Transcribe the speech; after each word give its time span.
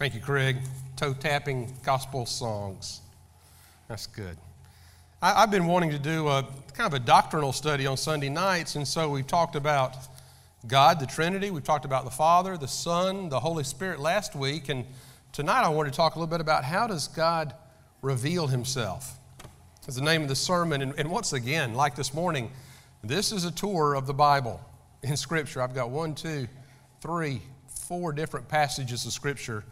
Thank 0.00 0.14
you, 0.14 0.20
Craig. 0.22 0.56
Toe 0.96 1.12
tapping 1.12 1.74
gospel 1.82 2.24
songs. 2.24 3.02
That's 3.86 4.06
good. 4.06 4.38
I, 5.20 5.40
have 5.40 5.50
been 5.50 5.66
wanting 5.66 5.90
to 5.90 5.98
do 5.98 6.26
a 6.28 6.42
kind 6.72 6.86
of 6.86 6.94
a 6.94 7.04
doctrinal 7.04 7.52
study 7.52 7.86
on 7.86 7.98
Sunday 7.98 8.30
nights, 8.30 8.76
and 8.76 8.88
so 8.88 9.10
we've 9.10 9.26
talked 9.26 9.56
about 9.56 9.94
God, 10.66 11.00
the 11.00 11.06
Trinity. 11.06 11.50
We've 11.50 11.62
talked 11.62 11.84
about 11.84 12.06
the 12.06 12.10
Father, 12.10 12.56
the 12.56 12.66
Son, 12.66 13.28
the 13.28 13.40
Holy 13.40 13.62
Spirit 13.62 14.00
last 14.00 14.34
week, 14.34 14.70
and 14.70 14.86
tonight 15.32 15.64
I 15.64 15.68
want 15.68 15.86
to 15.92 15.94
talk 15.94 16.14
a 16.14 16.18
little 16.18 16.30
bit 16.30 16.40
about 16.40 16.64
how 16.64 16.86
does 16.86 17.06
God 17.06 17.54
reveal 18.00 18.46
Himself. 18.46 19.18
Is 19.86 19.96
the 19.96 20.00
name 20.00 20.22
of 20.22 20.28
the 20.28 20.34
sermon, 20.34 20.80
and, 20.80 20.94
and 20.96 21.10
once 21.10 21.34
again, 21.34 21.74
like 21.74 21.94
this 21.94 22.14
morning, 22.14 22.50
this 23.04 23.32
is 23.32 23.44
a 23.44 23.50
tour 23.50 23.92
of 23.92 24.06
the 24.06 24.14
Bible 24.14 24.62
in 25.02 25.14
Scripture. 25.18 25.60
I've 25.60 25.74
got 25.74 25.90
one, 25.90 26.14
two, 26.14 26.48
three, 27.02 27.42
four 27.68 28.14
different 28.14 28.48
passages 28.48 29.04
of 29.04 29.12
Scripture 29.12 29.62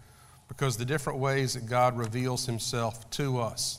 because 0.49 0.77
the 0.77 0.85
different 0.85 1.19
ways 1.19 1.55
that 1.55 1.67
God 1.67 1.97
reveals 1.97 2.47
Himself 2.47 3.09
to 3.11 3.39
us. 3.39 3.79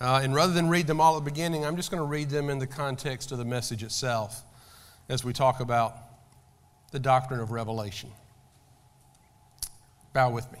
Uh, 0.00 0.20
and 0.22 0.34
rather 0.34 0.52
than 0.52 0.68
read 0.68 0.86
them 0.86 1.00
all 1.00 1.16
at 1.16 1.24
the 1.24 1.30
beginning, 1.30 1.64
I'm 1.64 1.76
just 1.76 1.90
going 1.90 2.02
to 2.02 2.06
read 2.06 2.28
them 2.28 2.50
in 2.50 2.58
the 2.58 2.66
context 2.66 3.32
of 3.32 3.38
the 3.38 3.44
message 3.44 3.82
itself 3.82 4.42
as 5.08 5.24
we 5.24 5.32
talk 5.32 5.60
about 5.60 5.96
the 6.92 6.98
doctrine 6.98 7.40
of 7.40 7.50
revelation. 7.50 8.10
Bow 10.12 10.30
with 10.30 10.50
me. 10.52 10.58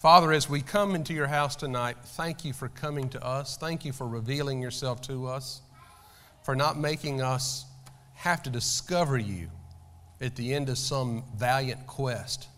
Father, 0.00 0.32
as 0.32 0.48
we 0.48 0.62
come 0.62 0.94
into 0.94 1.12
your 1.12 1.26
house 1.26 1.56
tonight, 1.56 1.96
thank 2.02 2.44
you 2.44 2.54
for 2.54 2.68
coming 2.68 3.10
to 3.10 3.22
us. 3.22 3.58
Thank 3.58 3.84
you 3.84 3.92
for 3.92 4.08
revealing 4.08 4.62
yourself 4.62 5.02
to 5.02 5.26
us, 5.26 5.60
for 6.42 6.56
not 6.56 6.78
making 6.78 7.20
us 7.20 7.66
have 8.14 8.42
to 8.44 8.50
discover 8.50 9.18
you 9.18 9.50
at 10.22 10.36
the 10.36 10.54
end 10.54 10.70
of 10.70 10.78
some 10.78 11.24
valiant 11.36 11.86
quest 11.86 12.48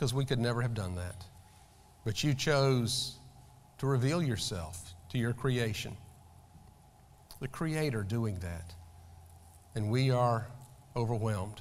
because 0.00 0.14
we 0.14 0.24
could 0.24 0.38
never 0.38 0.62
have 0.62 0.72
done 0.72 0.94
that. 0.94 1.26
But 2.06 2.24
you 2.24 2.32
chose 2.32 3.18
to 3.76 3.86
reveal 3.86 4.22
yourself 4.22 4.94
to 5.10 5.18
your 5.18 5.34
creation, 5.34 5.94
the 7.38 7.48
Creator 7.48 8.04
doing 8.04 8.38
that. 8.38 8.72
And 9.74 9.90
we 9.90 10.10
are 10.10 10.46
overwhelmed. 10.96 11.60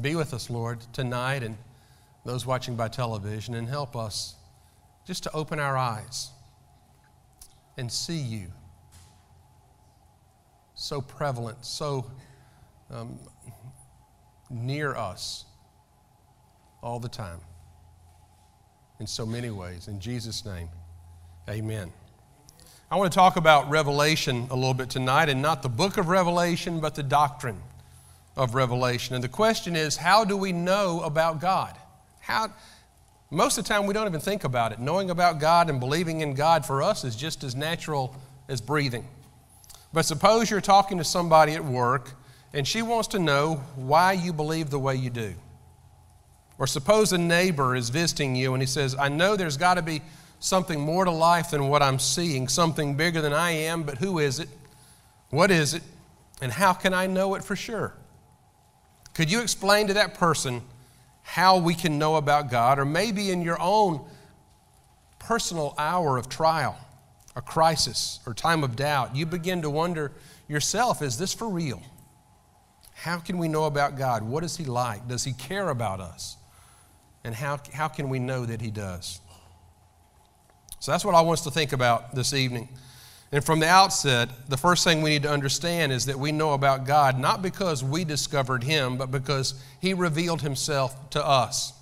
Be 0.00 0.16
with 0.16 0.34
us, 0.34 0.50
Lord, 0.50 0.80
tonight 0.92 1.44
and 1.44 1.56
those 2.24 2.44
watching 2.44 2.74
by 2.74 2.88
television, 2.88 3.54
and 3.54 3.68
help 3.68 3.94
us 3.94 4.34
just 5.06 5.22
to 5.22 5.32
open 5.32 5.60
our 5.60 5.76
eyes 5.76 6.30
and 7.76 7.90
see 7.90 8.18
you 8.18 8.48
so 10.74 11.00
prevalent, 11.00 11.64
so 11.64 12.10
um, 12.90 13.16
near 14.50 14.96
us 14.96 15.45
all 16.86 17.00
the 17.00 17.08
time 17.08 17.40
in 19.00 19.08
so 19.08 19.26
many 19.26 19.50
ways. 19.50 19.88
In 19.88 19.98
Jesus' 19.98 20.44
name, 20.46 20.68
amen. 21.50 21.92
I 22.92 22.94
want 22.94 23.12
to 23.12 23.16
talk 23.16 23.34
about 23.34 23.68
Revelation 23.68 24.46
a 24.50 24.54
little 24.54 24.72
bit 24.72 24.88
tonight, 24.88 25.28
and 25.28 25.42
not 25.42 25.64
the 25.64 25.68
book 25.68 25.96
of 25.96 26.06
Revelation, 26.06 26.78
but 26.78 26.94
the 26.94 27.02
doctrine 27.02 27.60
of 28.36 28.54
Revelation. 28.54 29.16
And 29.16 29.24
the 29.24 29.28
question 29.28 29.74
is 29.74 29.96
how 29.96 30.24
do 30.24 30.36
we 30.36 30.52
know 30.52 31.00
about 31.00 31.40
God? 31.40 31.74
How, 32.20 32.52
most 33.32 33.58
of 33.58 33.64
the 33.64 33.68
time, 33.68 33.86
we 33.86 33.92
don't 33.92 34.06
even 34.06 34.20
think 34.20 34.44
about 34.44 34.70
it. 34.70 34.78
Knowing 34.78 35.10
about 35.10 35.40
God 35.40 35.68
and 35.68 35.80
believing 35.80 36.20
in 36.20 36.34
God 36.34 36.64
for 36.64 36.84
us 36.84 37.02
is 37.02 37.16
just 37.16 37.42
as 37.42 37.56
natural 37.56 38.14
as 38.48 38.60
breathing. 38.60 39.08
But 39.92 40.04
suppose 40.04 40.48
you're 40.48 40.60
talking 40.60 40.98
to 40.98 41.04
somebody 41.04 41.54
at 41.54 41.64
work 41.64 42.12
and 42.52 42.66
she 42.66 42.80
wants 42.80 43.08
to 43.08 43.18
know 43.18 43.56
why 43.74 44.12
you 44.12 44.32
believe 44.32 44.70
the 44.70 44.78
way 44.78 44.94
you 44.94 45.10
do. 45.10 45.34
Or 46.58 46.66
suppose 46.66 47.12
a 47.12 47.18
neighbor 47.18 47.76
is 47.76 47.90
visiting 47.90 48.34
you 48.34 48.54
and 48.54 48.62
he 48.62 48.66
says, 48.66 48.96
I 48.98 49.08
know 49.08 49.36
there's 49.36 49.56
got 49.56 49.74
to 49.74 49.82
be 49.82 50.02
something 50.40 50.80
more 50.80 51.04
to 51.04 51.10
life 51.10 51.50
than 51.50 51.68
what 51.68 51.82
I'm 51.82 51.98
seeing, 51.98 52.48
something 52.48 52.94
bigger 52.96 53.20
than 53.20 53.32
I 53.32 53.50
am, 53.50 53.82
but 53.82 53.98
who 53.98 54.18
is 54.18 54.38
it? 54.38 54.48
What 55.30 55.50
is 55.50 55.74
it? 55.74 55.82
And 56.40 56.52
how 56.52 56.72
can 56.72 56.94
I 56.94 57.06
know 57.06 57.34
it 57.34 57.44
for 57.44 57.56
sure? 57.56 57.94
Could 59.14 59.30
you 59.30 59.40
explain 59.40 59.86
to 59.88 59.94
that 59.94 60.14
person 60.14 60.62
how 61.22 61.58
we 61.58 61.74
can 61.74 61.98
know 61.98 62.16
about 62.16 62.50
God? 62.50 62.78
Or 62.78 62.84
maybe 62.84 63.30
in 63.30 63.42
your 63.42 63.60
own 63.60 64.04
personal 65.18 65.74
hour 65.78 66.16
of 66.16 66.28
trial, 66.28 66.78
a 67.34 67.42
crisis, 67.42 68.20
or 68.26 68.34
time 68.34 68.62
of 68.62 68.76
doubt, 68.76 69.16
you 69.16 69.26
begin 69.26 69.62
to 69.62 69.70
wonder 69.70 70.12
yourself 70.48 71.02
is 71.02 71.18
this 71.18 71.34
for 71.34 71.48
real? 71.48 71.82
How 72.94 73.18
can 73.18 73.38
we 73.38 73.48
know 73.48 73.64
about 73.64 73.96
God? 73.96 74.22
What 74.22 74.44
is 74.44 74.56
He 74.56 74.64
like? 74.64 75.06
Does 75.08 75.24
He 75.24 75.32
care 75.32 75.68
about 75.68 76.00
us? 76.00 76.36
And 77.26 77.34
how, 77.34 77.58
how 77.72 77.88
can 77.88 78.08
we 78.08 78.20
know 78.20 78.46
that 78.46 78.60
He 78.60 78.70
does? 78.70 79.20
So 80.78 80.92
that's 80.92 81.04
what 81.04 81.16
I 81.16 81.22
want 81.22 81.40
us 81.40 81.44
to 81.44 81.50
think 81.50 81.72
about 81.72 82.14
this 82.14 82.32
evening. 82.32 82.68
And 83.32 83.44
from 83.44 83.58
the 83.58 83.66
outset, 83.66 84.28
the 84.48 84.56
first 84.56 84.84
thing 84.84 85.02
we 85.02 85.10
need 85.10 85.24
to 85.24 85.30
understand 85.30 85.90
is 85.90 86.06
that 86.06 86.16
we 86.20 86.30
know 86.30 86.52
about 86.52 86.86
God 86.86 87.18
not 87.18 87.42
because 87.42 87.82
we 87.82 88.04
discovered 88.04 88.62
Him, 88.62 88.96
but 88.96 89.10
because 89.10 89.60
He 89.80 89.92
revealed 89.92 90.42
Himself 90.42 91.10
to 91.10 91.26
us. 91.26 91.72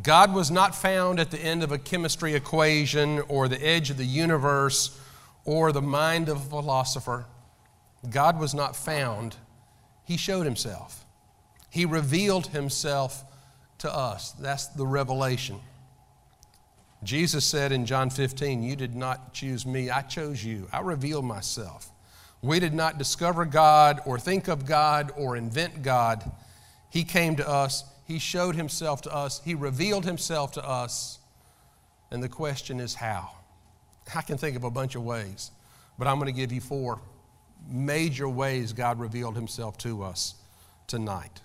God 0.00 0.32
was 0.32 0.48
not 0.48 0.76
found 0.76 1.18
at 1.18 1.32
the 1.32 1.40
end 1.40 1.64
of 1.64 1.72
a 1.72 1.78
chemistry 1.78 2.34
equation 2.34 3.18
or 3.22 3.48
the 3.48 3.60
edge 3.60 3.90
of 3.90 3.96
the 3.96 4.04
universe 4.04 4.96
or 5.44 5.72
the 5.72 5.82
mind 5.82 6.28
of 6.28 6.36
a 6.36 6.48
philosopher. 6.48 7.26
God 8.08 8.38
was 8.38 8.54
not 8.54 8.76
found, 8.76 9.34
He 10.04 10.16
showed 10.16 10.44
Himself. 10.44 11.04
He 11.68 11.84
revealed 11.84 12.46
Himself 12.46 13.24
to 13.82 13.94
us. 13.94 14.32
That's 14.32 14.66
the 14.68 14.86
revelation. 14.86 15.60
Jesus 17.04 17.44
said 17.44 17.72
in 17.72 17.84
John 17.84 18.10
15, 18.10 18.62
You 18.62 18.76
did 18.76 18.94
not 18.94 19.34
choose 19.34 19.66
me, 19.66 19.90
I 19.90 20.02
chose 20.02 20.42
you. 20.42 20.68
I 20.72 20.80
revealed 20.80 21.24
myself. 21.24 21.90
We 22.42 22.60
did 22.60 22.74
not 22.74 22.98
discover 22.98 23.44
God 23.44 24.00
or 24.06 24.18
think 24.18 24.48
of 24.48 24.66
God 24.66 25.12
or 25.16 25.36
invent 25.36 25.82
God. 25.82 26.30
He 26.90 27.04
came 27.04 27.36
to 27.36 27.48
us, 27.48 27.84
He 28.06 28.18
showed 28.18 28.54
Himself 28.54 29.02
to 29.02 29.14
us, 29.14 29.40
He 29.44 29.54
revealed 29.54 30.04
Himself 30.04 30.52
to 30.52 30.68
us. 30.68 31.18
And 32.10 32.22
the 32.22 32.28
question 32.28 32.78
is 32.78 32.94
how? 32.94 33.30
I 34.14 34.22
can 34.22 34.38
think 34.38 34.56
of 34.56 34.64
a 34.64 34.70
bunch 34.70 34.94
of 34.94 35.02
ways, 35.02 35.50
but 35.98 36.06
I'm 36.06 36.16
going 36.18 36.32
to 36.32 36.38
give 36.38 36.52
you 36.52 36.60
four 36.60 37.00
major 37.68 38.28
ways 38.28 38.72
God 38.72 39.00
revealed 39.00 39.34
Himself 39.34 39.76
to 39.78 40.02
us 40.02 40.34
tonight. 40.86 41.40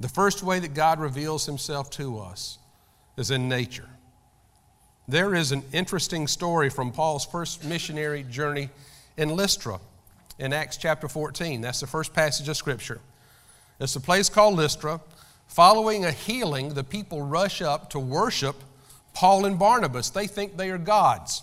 The 0.00 0.08
first 0.08 0.42
way 0.42 0.58
that 0.58 0.74
God 0.74 0.98
reveals 0.98 1.46
himself 1.46 1.90
to 1.90 2.18
us 2.18 2.58
is 3.16 3.30
in 3.30 3.48
nature. 3.48 3.88
There 5.06 5.34
is 5.34 5.52
an 5.52 5.62
interesting 5.72 6.26
story 6.26 6.70
from 6.70 6.90
Paul's 6.90 7.24
first 7.24 7.64
missionary 7.64 8.22
journey 8.22 8.70
in 9.16 9.30
Lystra 9.30 9.78
in 10.38 10.52
Acts 10.52 10.76
chapter 10.76 11.08
14. 11.08 11.60
That's 11.60 11.80
the 11.80 11.86
first 11.86 12.12
passage 12.14 12.48
of 12.48 12.56
Scripture. 12.56 13.00
It's 13.78 13.96
a 13.96 14.00
place 14.00 14.28
called 14.28 14.56
Lystra. 14.56 15.00
Following 15.46 16.04
a 16.04 16.10
healing, 16.10 16.74
the 16.74 16.84
people 16.84 17.22
rush 17.22 17.60
up 17.62 17.90
to 17.90 17.98
worship 17.98 18.56
Paul 19.12 19.44
and 19.44 19.58
Barnabas. 19.58 20.10
They 20.10 20.26
think 20.26 20.56
they 20.56 20.70
are 20.70 20.78
gods. 20.78 21.42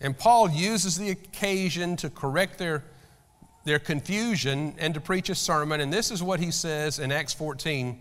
And 0.00 0.16
Paul 0.16 0.50
uses 0.50 0.96
the 0.96 1.10
occasion 1.10 1.96
to 1.96 2.10
correct 2.10 2.58
their 2.58 2.84
their 3.68 3.78
confusion 3.78 4.74
and 4.78 4.94
to 4.94 5.00
preach 5.00 5.28
a 5.28 5.34
sermon. 5.34 5.80
And 5.80 5.92
this 5.92 6.10
is 6.10 6.22
what 6.22 6.40
he 6.40 6.50
says 6.50 6.98
in 6.98 7.12
Acts 7.12 7.34
14, 7.34 8.00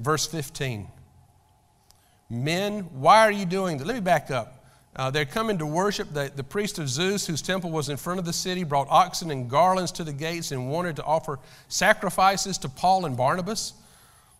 verse 0.00 0.26
15. 0.26 0.88
Men, 2.28 2.80
why 2.92 3.20
are 3.20 3.32
you 3.32 3.46
doing 3.46 3.78
that? 3.78 3.86
Let 3.86 3.94
me 3.94 4.00
back 4.00 4.30
up. 4.30 4.64
Uh, 4.96 5.10
they're 5.10 5.24
coming 5.24 5.58
to 5.58 5.66
worship. 5.66 6.12
The, 6.12 6.30
the 6.34 6.44
priest 6.44 6.78
of 6.78 6.88
Zeus, 6.88 7.26
whose 7.26 7.42
temple 7.42 7.70
was 7.70 7.88
in 7.88 7.96
front 7.96 8.18
of 8.18 8.26
the 8.26 8.32
city, 8.32 8.64
brought 8.64 8.88
oxen 8.90 9.30
and 9.30 9.48
garlands 9.48 9.92
to 9.92 10.04
the 10.04 10.12
gates 10.12 10.50
and 10.52 10.70
wanted 10.70 10.96
to 10.96 11.04
offer 11.04 11.38
sacrifices 11.68 12.58
to 12.58 12.68
Paul 12.68 13.06
and 13.06 13.16
Barnabas. 13.16 13.74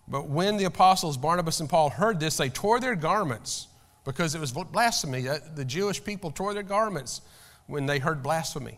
But 0.07 0.27
when 0.27 0.57
the 0.57 0.65
apostles 0.65 1.15
Barnabas 1.15 1.61
and 1.61 1.69
Paul 1.69 1.89
heard 1.89 2.19
this, 2.19 2.37
they 2.37 2.49
tore 2.49 2.79
their 2.79 2.95
garments 2.95 3.67
because 4.03 4.35
it 4.35 4.41
was 4.41 4.51
blasphemy. 4.51 5.27
Uh, 5.27 5.39
the 5.55 5.63
Jewish 5.63 6.03
people 6.03 6.31
tore 6.31 6.53
their 6.53 6.63
garments 6.63 7.21
when 7.67 7.85
they 7.85 7.99
heard 7.99 8.21
blasphemy. 8.21 8.77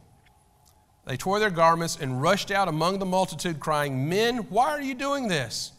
They 1.06 1.18
tore 1.18 1.40
their 1.40 1.50
garments 1.50 1.98
and 2.00 2.22
rushed 2.22 2.50
out 2.50 2.68
among 2.68 3.00
the 3.00 3.06
multitude, 3.06 3.60
crying, 3.60 4.08
Men, 4.08 4.38
why 4.50 4.70
are 4.70 4.82
you 4.82 4.94
doing 4.94 5.28
this? 5.28 5.74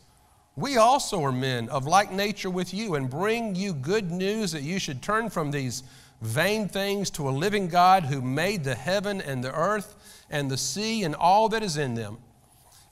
We 0.56 0.76
also 0.76 1.22
are 1.24 1.32
men 1.32 1.68
of 1.70 1.86
like 1.86 2.12
nature 2.12 2.50
with 2.50 2.74
you, 2.74 2.94
and 2.94 3.10
bring 3.10 3.54
you 3.54 3.72
good 3.72 4.10
news 4.10 4.52
that 4.52 4.62
you 4.62 4.78
should 4.78 5.02
turn 5.02 5.30
from 5.30 5.50
these 5.50 5.82
vain 6.20 6.68
things 6.68 7.10
to 7.10 7.28
a 7.28 7.30
living 7.30 7.68
God 7.68 8.04
who 8.04 8.20
made 8.20 8.64
the 8.64 8.74
heaven 8.74 9.20
and 9.20 9.42
the 9.42 9.52
earth 9.52 9.96
and 10.30 10.50
the 10.50 10.56
sea 10.56 11.02
and 11.04 11.14
all 11.14 11.48
that 11.48 11.62
is 11.62 11.76
in 11.76 11.94
them. 11.94 12.18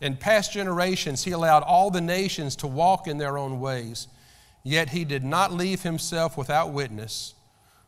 In 0.00 0.16
past 0.16 0.52
generations, 0.52 1.22
he 1.22 1.30
allowed 1.30 1.62
all 1.62 1.90
the 1.90 2.00
nations 2.00 2.56
to 2.56 2.66
walk 2.66 3.06
in 3.06 3.18
their 3.18 3.38
own 3.38 3.60
ways, 3.60 4.08
yet 4.64 4.88
he 4.88 5.04
did 5.04 5.22
not 5.22 5.52
leave 5.52 5.82
himself 5.82 6.36
without 6.36 6.72
witness 6.72 7.34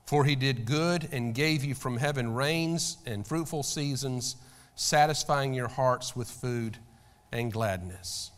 for 0.06 0.25
he 0.25 0.35
did 0.35 0.67
good 0.67 1.09
and 1.12 1.35
gave 1.35 1.65
you 1.65 1.75
from 1.75 1.97
heaven 1.97 2.35
rains 2.35 2.99
and 3.06 3.27
fruitful 3.27 3.62
seasons, 3.62 4.37
satisfying 4.75 5.55
your 5.55 5.69
hearts 5.69 6.15
with 6.15 6.29
food 6.29 6.79
and 7.33 7.53
gladness. 7.53 8.31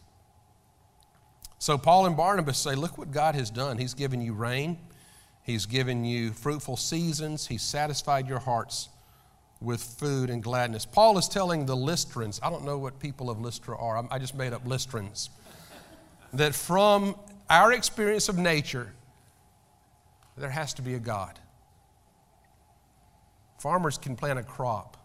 So 1.58 1.76
Paul 1.76 2.06
and 2.06 2.16
Barnabas 2.16 2.58
say, 2.58 2.74
Look 2.74 2.98
what 2.98 3.10
God 3.10 3.34
has 3.34 3.50
done. 3.50 3.78
He's 3.78 3.94
given 3.94 4.20
you 4.20 4.32
rain, 4.32 4.78
He's 5.42 5.66
given 5.66 6.04
you 6.04 6.32
fruitful 6.32 6.76
seasons, 6.76 7.46
He's 7.46 7.62
satisfied 7.62 8.28
your 8.28 8.38
hearts 8.38 8.88
with 9.60 9.82
food 9.82 10.30
and 10.30 10.42
gladness. 10.42 10.84
Paul 10.84 11.18
is 11.18 11.28
telling 11.28 11.66
the 11.66 11.76
Lystrans, 11.76 12.38
I 12.42 12.50
don't 12.50 12.64
know 12.64 12.78
what 12.78 13.00
people 13.00 13.30
of 13.30 13.40
Lystra 13.40 13.76
are, 13.76 14.06
I 14.10 14.18
just 14.18 14.34
made 14.34 14.52
up 14.52 14.64
Lystrans, 14.64 15.30
that 16.34 16.54
from 16.54 17.16
our 17.48 17.72
experience 17.72 18.28
of 18.28 18.36
nature, 18.36 18.92
there 20.36 20.50
has 20.50 20.74
to 20.74 20.82
be 20.82 20.94
a 20.94 20.98
God. 20.98 21.38
Farmers 23.58 23.98
can 23.98 24.16
plant 24.16 24.38
a 24.38 24.42
crop, 24.42 24.96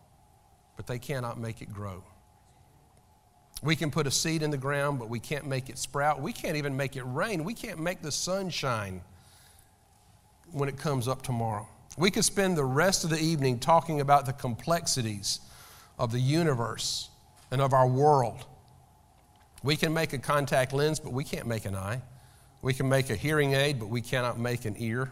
but 0.75 0.87
they 0.87 0.99
cannot 0.99 1.39
make 1.39 1.61
it 1.61 1.73
grow. 1.73 2.03
We 3.63 3.75
can 3.75 3.91
put 3.91 4.07
a 4.07 4.11
seed 4.11 4.41
in 4.41 4.49
the 4.49 4.57
ground, 4.57 4.97
but 4.97 5.09
we 5.09 5.19
can't 5.19 5.45
make 5.45 5.69
it 5.69 5.77
sprout. 5.77 6.21
We 6.21 6.33
can't 6.33 6.57
even 6.57 6.75
make 6.75 6.95
it 6.95 7.03
rain. 7.03 7.43
We 7.43 7.53
can't 7.53 7.79
make 7.79 8.01
the 8.01 8.11
sun 8.11 8.49
shine 8.49 9.01
when 10.51 10.67
it 10.67 10.77
comes 10.77 11.07
up 11.07 11.21
tomorrow. 11.21 11.67
We 11.97 12.09
could 12.09 12.25
spend 12.25 12.57
the 12.57 12.65
rest 12.65 13.03
of 13.03 13.09
the 13.09 13.19
evening 13.19 13.59
talking 13.59 14.01
about 14.01 14.25
the 14.25 14.33
complexities 14.33 15.41
of 15.99 16.11
the 16.11 16.19
universe 16.19 17.09
and 17.51 17.61
of 17.61 17.73
our 17.73 17.87
world. 17.87 18.45
We 19.63 19.75
can 19.75 19.93
make 19.93 20.13
a 20.13 20.17
contact 20.17 20.73
lens, 20.73 20.99
but 20.99 21.13
we 21.13 21.23
can't 21.23 21.45
make 21.45 21.65
an 21.65 21.75
eye. 21.75 22.01
We 22.63 22.73
can 22.73 22.89
make 22.89 23.09
a 23.09 23.15
hearing 23.15 23.53
aid, 23.53 23.79
but 23.79 23.89
we 23.89 24.01
cannot 24.01 24.39
make 24.39 24.65
an 24.65 24.75
ear. 24.79 25.11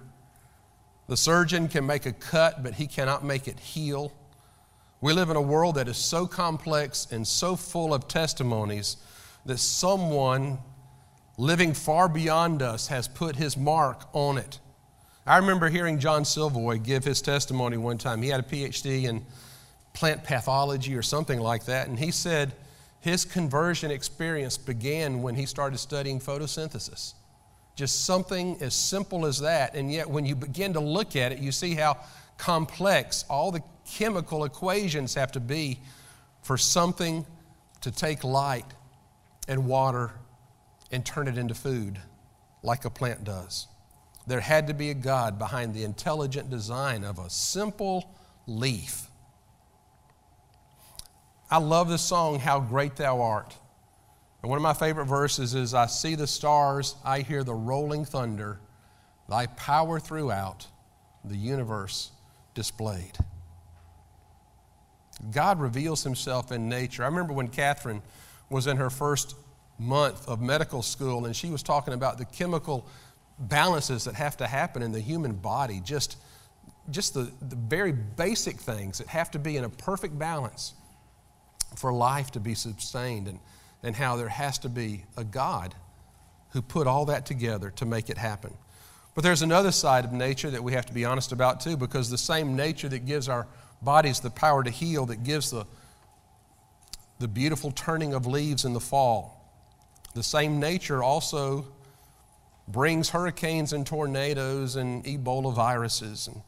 The 1.10 1.18
surgeon 1.18 1.68
can 1.68 1.88
make 1.88 2.06
a 2.06 2.14
cut, 2.14 2.62
but 2.62 2.76
he 2.76 2.86
cannot 2.86 3.26
make 3.26 3.48
it 3.48 3.60
heal. 3.60 4.14
We 5.02 5.12
live 5.12 5.32
in 5.32 5.36
a 5.36 5.42
world 5.42 5.74
that 5.76 5.88
is 5.88 5.98
so 5.98 6.28
complex 6.28 7.08
and 7.10 7.28
so 7.28 7.56
full 7.56 7.96
of 7.96 8.08
testimonies 8.08 8.98
that 9.44 9.58
someone 9.58 10.60
living 11.36 11.74
far 11.74 12.08
beyond 12.10 12.62
us 12.62 12.88
has 12.90 13.08
put 13.08 13.38
his 13.38 13.58
mark 13.58 14.08
on 14.14 14.38
it. 14.38 14.60
I 15.26 15.38
remember 15.38 15.68
hearing 15.70 15.98
John 15.98 16.26
Silvoy 16.26 16.84
give 16.84 17.06
his 17.06 17.24
testimony 17.24 17.78
one 17.78 17.98
time. 17.98 18.22
He 18.22 18.30
had 18.30 18.42
a 18.42 18.44
PhD 18.44 19.06
in 19.06 19.26
plant 19.94 20.24
pathology 20.24 20.96
or 20.96 21.02
something 21.02 21.40
like 21.40 21.66
that, 21.66 21.88
and 21.88 21.98
he 21.98 22.12
said 22.12 22.54
his 23.00 23.26
conversion 23.26 23.90
experience 23.90 24.60
began 24.60 25.24
when 25.24 25.34
he 25.34 25.48
started 25.48 25.80
studying 25.80 26.20
photosynthesis. 26.20 27.16
Just 27.80 28.04
something 28.04 28.58
as 28.60 28.74
simple 28.74 29.26
as 29.26 29.40
that. 29.40 29.74
And 29.74 29.90
yet, 29.90 30.10
when 30.10 30.26
you 30.26 30.36
begin 30.36 30.74
to 30.74 30.82
look 30.82 31.16
at 31.16 31.32
it, 31.32 31.40
you 31.40 31.54
see 31.54 31.76
how 31.76 31.96
complex 32.38 33.24
all 33.30 33.54
the 33.54 33.64
chemical 33.90 34.44
equations 34.44 35.14
have 35.14 35.32
to 35.32 35.40
be 35.40 35.80
for 36.42 36.58
something 36.58 37.26
to 37.80 37.90
take 37.90 38.26
light 38.26 38.66
and 39.48 39.66
water 39.66 40.12
and 40.92 41.06
turn 41.06 41.30
it 41.30 41.38
into 41.38 41.56
food 41.56 42.02
like 42.64 42.84
a 42.84 42.90
plant 42.90 43.24
does. 43.24 43.68
There 44.28 44.42
had 44.42 44.68
to 44.68 44.74
be 44.74 44.90
a 44.90 44.94
God 44.94 45.40
behind 45.40 45.74
the 45.74 45.86
intelligent 45.86 46.50
design 46.50 47.06
of 47.06 47.18
a 47.18 47.30
simple 47.30 48.14
leaf. 48.46 49.08
I 51.50 51.60
love 51.60 51.88
the 51.88 51.98
song, 51.98 52.40
How 52.40 52.60
Great 52.60 52.98
Thou 52.98 53.22
Art. 53.22 53.56
And 54.42 54.50
one 54.50 54.58
of 54.58 54.64
my 54.64 54.74
favorite 54.74 55.06
verses 55.06 55.54
is 55.54 55.74
I 55.74 55.88
see 55.88 56.16
the 56.16 56.28
stars, 56.28 56.96
I 57.04 57.22
hear 57.22 57.44
the 57.44 57.54
rolling 57.54 58.06
thunder, 58.06 58.60
thy 59.28 59.48
power 59.48 60.00
throughout 60.00 60.68
the 61.26 61.36
universe 61.36 62.12
displayed. 62.54 63.18
God 65.32 65.60
reveals 65.60 66.04
himself 66.04 66.52
in 66.52 66.70
nature. 66.70 67.04
I 67.04 67.08
remember 67.08 67.34
when 67.34 67.50
Catherine 67.50 68.02
was 68.50 68.68
in 68.68 68.78
her 68.78 68.90
first 68.90 69.36
month 69.78 70.28
of 70.28 70.42
medical 70.42 70.82
school 70.82 71.26
and 71.26 71.36
she 71.36 71.50
was 71.50 71.62
talking 71.62 71.94
about 71.94 72.18
the 72.18 72.26
chemical 72.26 72.88
balances 73.38 74.06
that 74.06 74.16
have 74.16 74.38
to 74.38 74.48
happen 74.48 74.82
in 74.82 74.92
the 74.92 75.00
human 75.00 75.34
body, 75.34 75.82
just, 75.84 76.18
just 76.90 77.14
the, 77.14 77.32
the 77.42 77.56
very 77.56 77.92
basic 77.92 78.58
things 78.58 78.98
that 78.98 79.08
have 79.08 79.32
to 79.32 79.40
be 79.40 79.58
in 79.58 79.64
a 79.64 79.70
perfect 79.70 80.18
balance 80.18 80.74
for 81.78 81.94
life 81.94 82.32
to 82.32 82.40
be 82.40 82.54
sustained. 82.54 83.28
And 83.28 83.40
and 83.84 83.96
how 83.96 84.16
there 84.16 84.30
has 84.30 84.58
to 84.60 84.70
be 84.70 85.04
a 85.18 85.24
God 85.24 85.76
who 86.52 86.62
put 86.62 86.88
all 86.88 87.06
that 87.06 87.26
together 87.26 87.70
to 87.72 87.86
make 87.86 88.10
it 88.10 88.18
happen. 88.18 88.54
But 89.16 89.24
there's 89.24 89.42
another 89.42 89.72
side 89.72 90.06
of 90.06 90.12
nature 90.12 90.50
that 90.50 90.64
we 90.64 90.74
have 90.74 90.86
to 90.88 90.94
be 90.94 91.06
honest 91.06 91.32
about 91.32 91.60
too, 91.60 91.78
because 91.78 92.10
the 92.10 92.18
same 92.18 92.56
nature 92.56 92.90
that 92.90 93.06
gives 93.06 93.30
our 93.30 93.48
bodies 93.82 94.20
the 94.20 94.30
power 94.30 94.64
to 94.64 94.70
heal, 94.70 95.06
that 95.08 95.24
gives 95.24 95.52
the, 95.52 95.66
the 97.20 97.28
beautiful 97.28 97.72
turning 97.72 98.14
of 98.14 98.26
leaves 98.26 98.66
in 98.66 98.74
the 98.74 98.80
fall, 98.80 99.36
the 100.16 100.24
same 100.24 100.60
nature 100.60 101.04
also 101.04 101.66
brings 102.68 103.10
hurricanes 103.10 103.74
and 103.74 103.86
tornadoes 103.86 104.76
and 104.76 105.04
Ebola 105.06 105.54
viruses. 105.54 106.28
And 106.28 106.42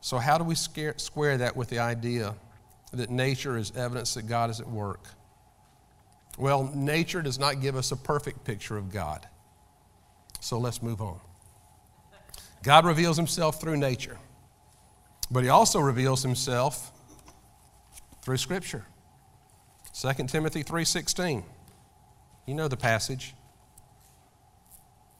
so, 0.00 0.18
how 0.18 0.38
do 0.38 0.44
we 0.44 0.54
scare, 0.54 0.94
square 0.96 1.38
that 1.38 1.56
with 1.56 1.68
the 1.68 1.78
idea 1.78 2.34
that 2.92 3.10
nature 3.10 3.56
is 3.56 3.72
evidence 3.76 4.14
that 4.14 4.26
God 4.26 4.50
is 4.50 4.60
at 4.60 4.68
work? 4.68 5.06
Well, 6.40 6.72
nature 6.74 7.20
does 7.20 7.38
not 7.38 7.60
give 7.60 7.76
us 7.76 7.92
a 7.92 7.96
perfect 7.96 8.44
picture 8.44 8.78
of 8.78 8.90
God. 8.90 9.28
So 10.40 10.58
let's 10.58 10.82
move 10.82 11.02
on. 11.02 11.20
God 12.62 12.86
reveals 12.86 13.18
himself 13.18 13.60
through 13.60 13.76
nature, 13.76 14.16
but 15.30 15.42
he 15.42 15.50
also 15.50 15.80
reveals 15.80 16.22
himself 16.22 16.92
through 18.22 18.38
scripture. 18.38 18.86
2 19.92 20.28
Timothy 20.28 20.62
3:16. 20.62 21.44
You 22.46 22.54
know 22.54 22.68
the 22.68 22.76
passage. 22.76 23.34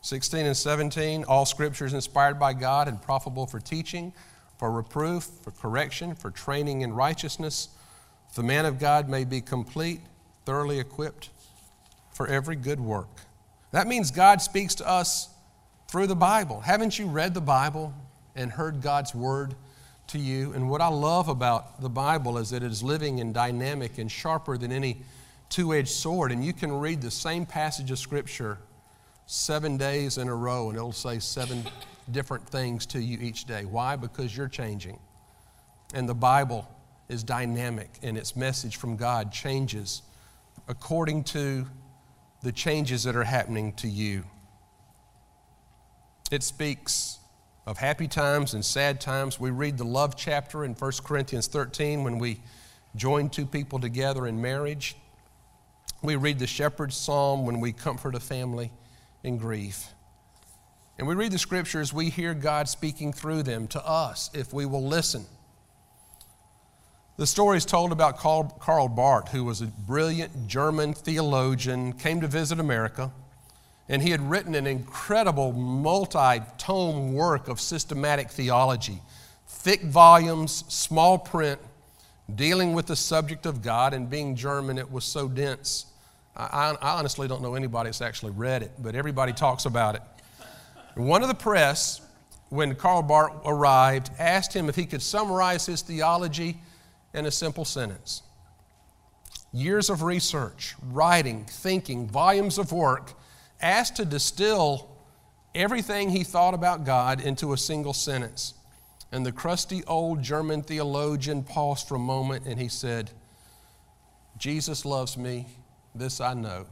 16 0.01 0.47
and 0.47 0.57
17, 0.57 1.25
all 1.25 1.45
scripture 1.45 1.85
is 1.85 1.93
inspired 1.93 2.39
by 2.39 2.55
God 2.55 2.89
and 2.89 3.01
profitable 3.03 3.47
for 3.47 3.61
teaching, 3.61 4.15
for 4.57 4.71
reproof, 4.71 5.25
for 5.43 5.51
correction, 5.51 6.15
for 6.15 6.31
training 6.31 6.81
in 6.81 6.95
righteousness, 6.95 7.69
the 8.35 8.43
man 8.43 8.65
of 8.65 8.79
God 8.79 9.11
may 9.11 9.25
be 9.25 9.43
complete, 9.43 10.01
thoroughly 10.45 10.79
equipped 10.79 11.31
for 12.13 12.27
every 12.27 12.57
good 12.57 12.81
work. 12.81 13.09
That 13.73 13.87
means 13.87 14.11
God 14.11 14.43
speaks 14.43 14.75
to 14.77 14.89
us 14.89 15.29
through 15.89 16.07
the 16.07 16.17
Bible. 16.17 16.61
Haven't 16.61 16.99
you 16.99 17.07
read 17.07 17.35
the 17.35 17.41
Bible 17.41 17.95
and 18.35 18.51
heard 18.51 18.83
God's 18.83 19.15
word 19.15 19.55
to 20.09 20.19
you? 20.19 20.53
And 20.53 20.69
what 20.69 20.81
I 20.81 20.89
love 20.89 21.29
about 21.29 21.81
the 21.81 21.89
Bible 21.89 22.39
is 22.39 22.51
that 22.51 22.63
it 22.63 22.71
is 22.71 22.83
living 22.83 23.21
and 23.21 23.33
dynamic 23.33 23.99
and 23.99 24.11
sharper 24.11 24.59
than 24.59 24.73
any 24.73 25.03
two 25.49 25.75
edged 25.75 25.89
sword. 25.89 26.33
And 26.33 26.45
you 26.45 26.53
can 26.53 26.73
read 26.73 27.01
the 27.01 27.11
same 27.11 27.47
passage 27.47 27.91
of 27.91 27.99
Scripture 27.99 28.59
seven 29.27 29.77
days 29.77 30.19
in 30.19 30.29
a 30.29 30.35
row, 30.35 30.69
and 30.69 30.77
it'll 30.77 30.93
say 30.93 31.21
seven 31.21 31.63
different 32.11 32.49
things 32.49 32.87
to 32.87 33.01
you 33.01 33.19
each 33.21 33.45
day. 33.45 33.65
Why? 33.65 33.95
Because 33.97 34.37
you're 34.37 34.49
changing. 34.49 34.99
And 35.95 36.09
the 36.09 36.15
Bible 36.15 36.69
is 37.09 37.23
dynamic, 37.23 37.91
and 38.03 38.17
its 38.17 38.35
message 38.35 38.77
from 38.77 38.97
God 38.97 39.33
changes 39.33 40.03
according 40.71 41.25
to 41.25 41.67
the 42.45 42.53
changes 42.53 43.03
that 43.03 43.17
are 43.17 43.25
happening 43.25 43.73
to 43.73 43.89
you. 43.89 44.23
It 46.31 46.45
speaks 46.45 47.19
of 47.67 47.77
happy 47.77 48.07
times 48.07 48.55
and 48.55 48.65
sad 48.65 49.01
times. 49.01 49.41
We 49.41 49.51
read 49.51 49.79
the 49.79 49.85
love 49.85 50.15
chapter 50.17 50.65
in 50.65 50.75
1 50.75 50.93
Corinthians 51.03 51.49
13 51.49 52.05
when 52.05 52.21
we 52.21 52.41
join 52.95 53.31
two 53.31 53.47
people 53.47 53.81
together 53.81 54.29
in 54.29 54.41
marriage. 54.41 54.95
We 56.03 56.15
read 56.15 56.39
the 56.39 56.47
shepherd's 56.47 56.97
psalm 56.97 57.45
when 57.45 57.59
we 57.59 57.73
comfort 57.73 58.15
a 58.15 58.21
family 58.21 58.71
in 59.25 59.39
grief. 59.39 59.89
And 60.99 61.09
we 61.09 61.17
read 61.17 61.33
the 61.33 61.39
scriptures, 61.39 61.93
we 61.93 62.11
hear 62.11 62.33
God 62.33 62.69
speaking 62.69 63.13
through 63.13 63.43
them 63.43 63.67
to 63.69 63.85
us 63.85 64.31
if 64.35 64.53
we 64.53 64.67
will 64.67 64.87
listen. 64.87 65.27
The 67.17 67.27
story 67.27 67.59
is 67.59 67.67
told 67.67 67.93
about 67.93 68.19
Karl 68.19 68.89
Barth, 68.89 69.29
who 69.29 69.45
was 69.45 69.61
a 69.61 69.67
brilliant 69.67 70.49
German 70.49 70.95
theologian, 70.95 71.93
came 71.93 72.21
to 72.23 72.27
visit 72.27 72.59
America, 72.59 73.11
and 73.89 74.01
he 74.01 74.11
had 74.11 74.31
written 74.31 74.55
an 74.55 74.67
incredible 74.67 75.53
multi 75.53 76.41
tome 76.57 77.13
work 77.13 77.49
of 77.49 77.61
systematic 77.61 78.31
theology. 78.31 79.03
Thick 79.47 79.83
volumes, 79.83 80.65
small 80.69 81.19
print, 81.19 81.61
dealing 82.35 82.73
with 82.73 82.87
the 82.87 82.97
subject 82.97 83.45
of 83.45 83.61
God, 83.61 83.93
and 83.93 84.09
being 84.09 84.35
German, 84.35 84.79
it 84.79 84.91
was 84.91 85.05
so 85.05 85.29
dense. 85.29 85.87
I, 86.37 86.75
I 86.81 86.99
honestly 86.99 87.29
don't 87.29 87.43
know 87.43 87.55
anybody 87.55 87.89
that's 87.89 88.01
actually 88.01 88.33
read 88.33 88.63
it, 88.63 88.71
but 88.79 88.95
everybody 88.95 89.33
talks 89.33 89.67
about 89.67 89.95
it. 89.95 90.03
one 90.95 91.23
of 91.23 91.29
the 91.29 91.35
press, 91.35 92.01
when 92.49 92.75
Karl 92.77 93.03
Barth 93.03 93.35
arrived, 93.45 94.11
asked 94.19 94.55
him 94.55 94.69
if 94.69 94.77
he 94.77 94.87
could 94.87 95.03
summarize 95.03 95.67
his 95.67 95.83
theology 95.83 96.59
in 97.13 97.27
a 97.27 97.31
simple 97.31 97.65
sentence. 97.65 98.23
Years 99.53 99.91
of 99.91 100.03
research, 100.03 100.77
writing, 100.83 101.45
thinking, 101.45 102.07
volumes 102.07 102.59
of 102.59 102.73
work, 102.73 103.15
asked 103.61 103.97
to 103.97 104.05
distill 104.05 104.89
everything 105.55 106.11
he 106.11 106.23
thought 106.23 106.55
about 106.55 106.85
God 106.85 107.21
into 107.21 107.53
a 107.53 107.57
single 107.57 107.93
sentence. 107.93 108.55
And 109.13 109.27
the 109.27 109.33
crusty 109.33 109.83
old 109.87 110.23
German 110.23 110.63
theologian 110.63 111.43
paused 111.43 111.89
for 111.89 111.97
a 111.97 111.99
moment 111.99 112.47
and 112.47 112.61
he 112.61 112.69
said, 112.69 113.11
Jesus 114.39 114.85
loves 114.85 115.17
me, 115.19 115.47
this 115.95 116.21
I 116.21 116.35
know, 116.35 116.67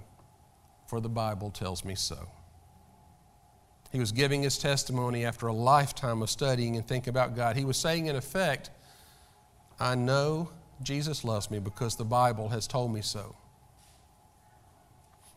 for 0.87 1.01
the 1.01 1.09
Bible 1.09 1.51
tells 1.51 1.85
me 1.85 1.97
so. 1.97 2.29
He 3.91 3.99
was 3.99 4.13
giving 4.13 4.43
his 4.43 4.59
testimony 4.59 5.25
after 5.25 5.49
a 5.49 5.53
lifetime 5.53 6.23
of 6.23 6.31
studying 6.31 6.77
and 6.77 6.87
thinking 6.87 7.11
about 7.11 7.35
God. 7.35 7.57
He 7.57 7.65
was 7.65 7.77
saying, 7.77 8.07
in 8.07 8.17
effect, 8.17 8.71
I 9.81 9.95
know 9.95 10.51
Jesus 10.83 11.25
loves 11.25 11.51
me 11.51 11.59
because 11.59 11.97
the 11.97 12.05
Bible 12.05 12.49
has 12.49 12.67
told 12.67 12.93
me 12.93 13.03
so. 13.03 13.37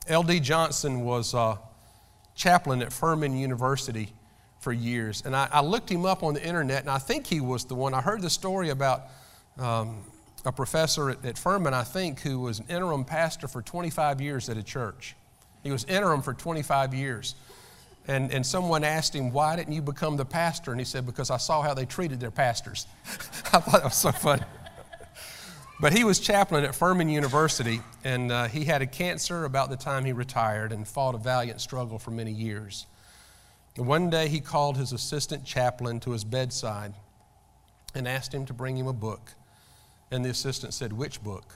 L.D. 0.08 0.40
Johnson 0.40 1.02
was 1.02 1.34
a 1.34 1.60
chaplain 2.36 2.82
at 2.82 2.92
Furman 2.92 3.38
University 3.38 4.14
for 4.60 4.72
years. 4.72 5.24
And 5.26 5.36
I, 5.36 5.48
I, 5.52 5.62
looked 5.62 5.90
him 5.90 6.06
up 6.06 6.24
on 6.24 6.34
the 6.34 6.46
internet, 6.46 6.82
and 6.82 6.90
I 6.90 6.98
think 6.98 7.28
he 7.28 7.40
was 7.40 7.66
the 7.66 7.76
one. 7.76 7.94
I 7.94 8.02
heard 8.02 8.22
the 8.22 8.30
story 8.30 8.70
about 8.70 9.04
um, 9.60 10.04
a 10.46 10.52
professor 10.52 11.10
at, 11.10 11.26
at 11.26 11.38
Furman, 11.38 11.74
I 11.74 11.84
think, 11.84 12.22
who 12.22 12.40
was 12.40 12.60
an 12.60 12.66
interim 12.70 13.04
pastor 13.04 13.48
for 13.48 13.62
25 13.62 14.22
years 14.22 14.50
at 14.50 14.58
a 14.58 14.64
church. 14.64 15.16
He 15.64 15.72
was 15.72 15.84
interim 15.86 16.22
for 16.22 16.34
25 16.34 16.94
years. 16.94 17.36
And, 18.08 18.32
and 18.32 18.46
someone 18.46 18.84
asked 18.84 19.16
him, 19.16 19.32
Why 19.32 19.56
didn't 19.56 19.74
you 19.74 19.82
become 19.82 20.18
the 20.18 20.26
pastor? 20.26 20.72
And 20.72 20.80
he 20.80 20.86
said, 20.86 21.06
Because 21.06 21.30
I 21.30 21.38
saw 21.38 21.62
how 21.62 21.74
they 21.74 21.86
treated 21.86 22.20
their 22.20 22.32
pastors. 22.32 22.88
I 23.06 23.60
thought 23.60 23.74
that 23.74 23.84
was 23.84 23.96
so 23.96 24.12
funny. 24.12 24.44
But 25.80 25.94
he 25.94 26.04
was 26.04 26.20
chaplain 26.20 26.64
at 26.64 26.76
Furman 26.76 27.10
University, 27.10 27.82
and 28.04 28.32
uh, 28.32 28.48
he 28.48 28.66
had 28.66 28.84
a 28.84 28.86
cancer 28.86 29.46
about 29.46 29.72
the 29.72 29.78
time 29.78 30.06
he 30.06 30.14
retired 30.14 30.72
and 30.72 30.88
fought 30.88 31.16
a 31.16 31.18
valiant 31.18 31.60
struggle 31.60 31.98
for 31.98 32.12
many 32.12 32.32
years. 32.32 32.86
One 33.78 34.10
day 34.10 34.28
he 34.28 34.42
called 34.42 34.78
his 34.78 34.92
assistant 34.92 35.44
chaplain 35.44 36.00
to 36.02 36.12
his 36.12 36.24
bedside 36.24 36.94
and 37.96 38.08
asked 38.08 38.34
him 38.34 38.46
to 38.46 38.54
bring 38.54 38.78
him 38.78 38.88
a 38.88 38.94
book. 38.94 39.32
And 40.12 40.26
the 40.26 40.30
assistant 40.30 40.74
said, 40.74 40.94
Which 40.94 41.24
book? 41.24 41.56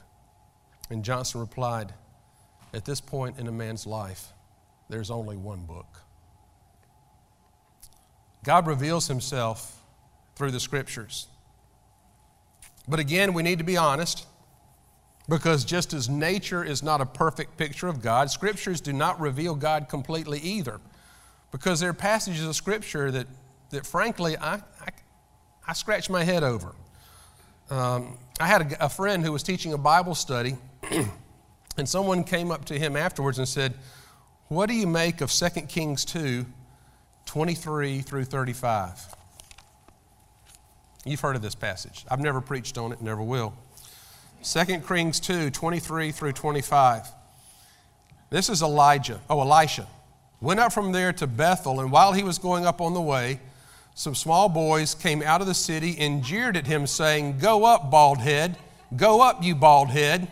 And 0.90 1.04
Johnson 1.04 1.42
replied, 1.42 1.94
At 2.74 2.86
this 2.86 3.02
point 3.02 3.38
in 3.38 3.48
a 3.48 3.52
man's 3.52 3.86
life, 3.86 4.32
there's 4.90 5.12
only 5.12 5.36
one 5.36 5.66
book. 5.66 6.02
God 8.46 8.68
reveals 8.68 9.08
himself 9.08 9.82
through 10.36 10.52
the 10.52 10.60
scriptures. 10.60 11.28
But 12.88 13.00
again, 13.00 13.34
we 13.34 13.42
need 13.42 13.58
to 13.58 13.66
be 13.66 13.76
honest 13.76 14.28
because 15.28 15.66
just 15.66 15.94
as 15.94 16.08
nature 16.08 16.64
is 16.64 16.84
not 16.84 17.02
a 17.02 17.06
perfect 17.08 17.58
picture 17.58 17.88
of 17.88 18.04
God, 18.04 18.30
scriptures 18.30 18.80
do 18.80 18.94
not 18.94 19.20
reveal 19.20 19.56
God 19.56 19.90
completely 19.90 20.40
either. 20.40 20.80
Because 21.52 21.80
there 21.80 21.90
are 21.90 21.94
passages 21.94 22.46
of 22.46 22.56
scripture 22.56 23.10
that, 23.10 23.26
that 23.72 23.88
frankly, 23.88 24.38
I, 24.38 24.56
I, 24.56 24.90
I 25.68 25.74
scratch 25.74 26.12
my 26.12 26.24
head 26.24 26.44
over. 26.44 26.76
Um, 27.72 28.20
I 28.40 28.46
had 28.46 28.74
a, 28.74 28.86
a 28.86 28.90
friend 28.90 29.24
who 29.24 29.32
was 29.32 29.42
teaching 29.42 29.74
a 29.74 29.78
Bible 29.78 30.14
study, 30.14 30.56
and 31.78 31.90
someone 31.90 32.24
came 32.24 32.52
up 32.52 32.66
to 32.66 32.78
him 32.78 32.96
afterwards 32.96 33.40
and 33.40 33.48
said, 33.48 33.74
What 34.50 34.68
do 34.70 34.76
you 34.76 34.86
make 34.86 35.22
of 35.22 35.32
2 35.32 35.62
Kings 35.62 36.06
2 36.06 36.46
23 37.26 38.02
through 38.02 38.26
35? 38.26 39.16
You've 41.06 41.20
heard 41.20 41.36
of 41.36 41.42
this 41.42 41.56
passage. 41.56 42.06
I've 42.10 42.20
never 42.20 42.42
preached 42.42 42.78
on 42.78 42.92
it, 42.92 43.02
never 43.02 43.22
will. 43.22 43.54
2 44.44 44.80
Kings 44.82 45.20
2 45.20 45.50
23 45.50 46.12
through 46.12 46.32
25. 46.32 47.08
This 48.30 48.50
is 48.50 48.62
Elijah, 48.62 49.22
oh, 49.30 49.42
Elisha. 49.42 49.88
Went 50.42 50.60
up 50.60 50.74
from 50.74 50.92
there 50.92 51.14
to 51.14 51.28
Bethel, 51.28 51.80
and 51.80 51.92
while 51.92 52.14
he 52.14 52.24
was 52.24 52.38
going 52.38 52.66
up 52.66 52.82
on 52.82 52.94
the 52.94 53.02
way, 53.02 53.40
some 53.94 54.14
small 54.14 54.50
boys 54.50 54.94
came 54.94 55.24
out 55.24 55.42
of 55.42 55.48
the 55.48 55.54
city 55.54 55.96
and 56.00 56.24
jeered 56.24 56.58
at 56.58 56.68
him, 56.68 56.86
saying, 56.86 57.38
Go 57.40 57.64
up, 57.64 57.90
bald 57.90 58.18
head. 58.18 58.58
Go 58.96 59.22
up, 59.22 59.44
you 59.44 59.56
bald 59.56 59.90
head. 59.90 60.28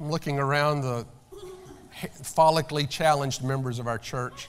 I'm 0.00 0.10
looking 0.10 0.38
around 0.38 0.80
the 0.80 1.04
follically 2.22 2.88
challenged 2.88 3.42
members 3.42 3.78
of 3.78 3.86
our 3.86 3.98
church. 3.98 4.48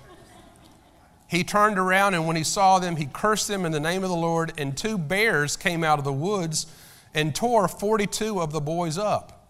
He 1.27 1.43
turned 1.43 1.77
around, 1.77 2.15
and 2.15 2.25
when 2.25 2.35
he 2.35 2.43
saw 2.43 2.79
them, 2.79 2.95
he 2.95 3.05
cursed 3.05 3.47
them 3.47 3.63
in 3.63 3.71
the 3.71 3.79
name 3.79 4.03
of 4.03 4.09
the 4.09 4.15
Lord. 4.15 4.53
And 4.57 4.75
two 4.75 4.97
bears 4.97 5.55
came 5.55 5.83
out 5.83 5.99
of 5.99 6.05
the 6.05 6.13
woods 6.13 6.65
and 7.13 7.35
tore 7.35 7.67
42 7.67 8.41
of 8.41 8.51
the 8.51 8.59
boys 8.59 8.97
up. 8.97 9.47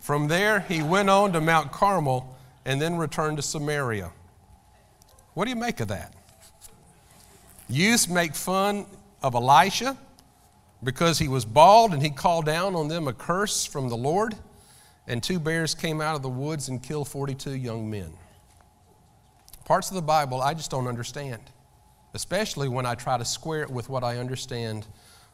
From 0.00 0.28
there, 0.28 0.60
he 0.60 0.82
went 0.82 1.08
on 1.08 1.32
to 1.32 1.40
Mount 1.40 1.72
Carmel 1.72 2.36
and 2.64 2.80
then 2.80 2.96
returned 2.96 3.38
to 3.38 3.42
Samaria. 3.42 4.10
What 5.34 5.44
do 5.44 5.50
you 5.50 5.56
make 5.56 5.80
of 5.80 5.88
that? 5.88 6.12
Youths 7.68 8.08
make 8.08 8.34
fun 8.34 8.84
of 9.22 9.34
Elisha 9.34 9.96
because 10.84 11.18
he 11.18 11.28
was 11.28 11.44
bald 11.44 11.94
and 11.94 12.02
he 12.02 12.10
called 12.10 12.44
down 12.44 12.74
on 12.74 12.88
them 12.88 13.08
a 13.08 13.12
curse 13.12 13.64
from 13.64 13.88
the 13.88 13.96
Lord. 13.96 14.34
And 15.06 15.22
two 15.22 15.40
bears 15.40 15.74
came 15.74 16.00
out 16.00 16.14
of 16.14 16.22
the 16.22 16.28
woods 16.28 16.68
and 16.68 16.82
killed 16.82 17.08
42 17.08 17.56
young 17.56 17.90
men. 17.90 18.12
Parts 19.64 19.90
of 19.90 19.94
the 19.94 20.02
Bible 20.02 20.40
I 20.40 20.54
just 20.54 20.70
don't 20.70 20.86
understand, 20.86 21.40
especially 22.14 22.68
when 22.68 22.86
I 22.86 22.94
try 22.94 23.18
to 23.18 23.24
square 23.24 23.62
it 23.62 23.70
with 23.70 23.88
what 23.88 24.04
I 24.04 24.18
understand 24.18 24.86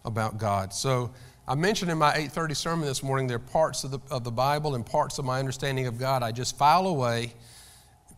about 0.04 0.38
God. 0.38 0.72
So 0.72 1.12
I 1.46 1.54
mentioned 1.54 1.90
in 1.90 1.98
my 1.98 2.12
8:30 2.12 2.54
sermon 2.54 2.86
this 2.86 3.02
morning 3.02 3.26
there 3.26 3.36
are 3.36 3.40
parts 3.40 3.84
of 3.84 3.90
the, 3.90 4.00
of 4.10 4.24
the 4.24 4.30
Bible 4.30 4.74
and 4.74 4.84
parts 4.84 5.18
of 5.18 5.24
my 5.24 5.38
understanding 5.38 5.86
of 5.86 5.98
God 5.98 6.22
I 6.22 6.32
just 6.32 6.56
file 6.56 6.86
away, 6.86 7.34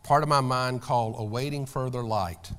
part 0.03 0.23
of 0.23 0.29
my 0.29 0.41
mind 0.41 0.81
called 0.81 1.15
awaiting 1.17 1.65
further 1.65 2.03
light. 2.03 2.51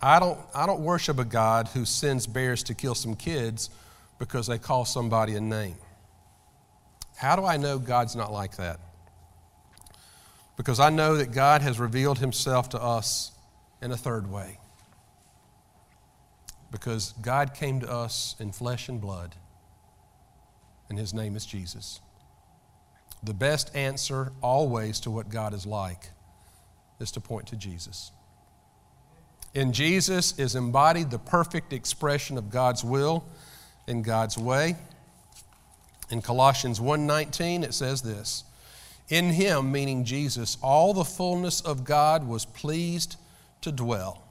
I 0.00 0.18
don't, 0.20 0.38
I 0.54 0.66
don't 0.66 0.80
worship 0.80 1.18
a 1.18 1.24
God 1.24 1.68
who 1.68 1.84
sends 1.84 2.26
bears 2.26 2.62
to 2.64 2.74
kill 2.74 2.94
some 2.94 3.14
kids 3.14 3.70
because 4.18 4.46
they 4.46 4.58
call 4.58 4.84
somebody 4.84 5.34
a 5.34 5.40
name. 5.40 5.76
How 7.16 7.36
do 7.36 7.44
I 7.44 7.56
know 7.56 7.78
God's 7.78 8.16
not 8.16 8.32
like 8.32 8.56
that? 8.56 8.80
because 10.56 10.78
I 10.78 10.90
know 10.90 11.16
that 11.16 11.32
God 11.32 11.62
has 11.62 11.80
revealed 11.80 12.18
himself 12.18 12.68
to 12.70 12.82
us 12.82 13.32
in 13.82 13.90
a 13.92 13.96
third 13.96 14.30
way. 14.30 14.58
Because 16.70 17.14
God 17.22 17.54
came 17.54 17.80
to 17.80 17.90
us 17.90 18.36
in 18.38 18.52
flesh 18.52 18.88
and 18.88 19.00
blood, 19.00 19.34
and 20.88 20.98
his 20.98 21.14
name 21.14 21.36
is 21.36 21.46
Jesus. 21.46 22.00
The 23.22 23.34
best 23.34 23.74
answer 23.74 24.32
always 24.42 25.00
to 25.00 25.10
what 25.10 25.28
God 25.28 25.54
is 25.54 25.66
like 25.66 26.10
is 27.00 27.10
to 27.12 27.20
point 27.20 27.48
to 27.48 27.56
Jesus. 27.56 28.12
In 29.54 29.72
Jesus 29.72 30.38
is 30.38 30.56
embodied 30.56 31.10
the 31.10 31.18
perfect 31.18 31.72
expression 31.72 32.36
of 32.36 32.50
God's 32.50 32.84
will 32.84 33.24
in 33.86 34.02
God's 34.02 34.36
way. 34.36 34.76
In 36.14 36.22
Colossians 36.22 36.78
1:19 36.78 37.64
it 37.64 37.74
says 37.74 38.02
this, 38.02 38.44
in 39.08 39.30
him, 39.30 39.72
meaning 39.72 40.04
Jesus, 40.04 40.56
all 40.62 40.94
the 40.94 41.04
fullness 41.04 41.60
of 41.60 41.82
God 41.82 42.28
was 42.28 42.44
pleased 42.44 43.16
to 43.62 43.72
dwell. 43.72 44.22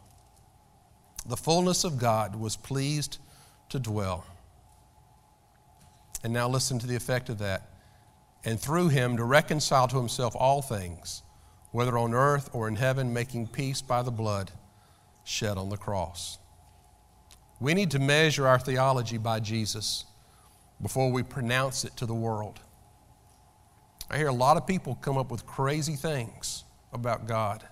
The 1.25 1.35
fullness 1.35 1.83
of 1.83 1.97
God 1.97 2.37
was 2.37 2.55
pleased 2.55 3.17
to 3.67 3.79
dwell. 3.79 4.23
And 6.23 6.31
now 6.31 6.47
listen 6.47 6.79
to 6.79 6.87
the 6.87 6.95
effect 6.95 7.27
of 7.27 7.39
that. 7.39 7.69
And 8.45 8.57
through 8.57 8.87
him 8.87 9.17
to 9.17 9.25
reconcile 9.25 9.89
to 9.89 9.97
himself 9.97 10.37
all 10.37 10.61
things, 10.61 11.21
whether 11.73 11.97
on 11.97 12.13
earth 12.13 12.49
or 12.53 12.69
in 12.69 12.77
heaven, 12.77 13.11
making 13.11 13.47
peace 13.47 13.81
by 13.81 14.03
the 14.03 14.09
blood 14.09 14.51
shed 15.25 15.57
on 15.57 15.67
the 15.67 15.75
cross. 15.75 16.37
We 17.59 17.73
need 17.73 17.91
to 17.91 17.99
measure 17.99 18.47
our 18.47 18.57
theology 18.57 19.17
by 19.17 19.41
Jesus 19.41 20.05
before 20.81 21.11
we 21.11 21.23
pronounce 21.23 21.85
it 21.85 21.95
to 21.97 22.05
the 22.05 22.13
world. 22.13 22.59
I 24.09 24.17
hear 24.17 24.27
a 24.27 24.33
lot 24.33 24.57
of 24.57 24.67
people 24.67 24.95
come 24.95 25.17
up 25.17 25.31
with 25.31 25.45
crazy 25.45 25.95
things 25.95 26.63
about 26.91 27.27
God, 27.27 27.63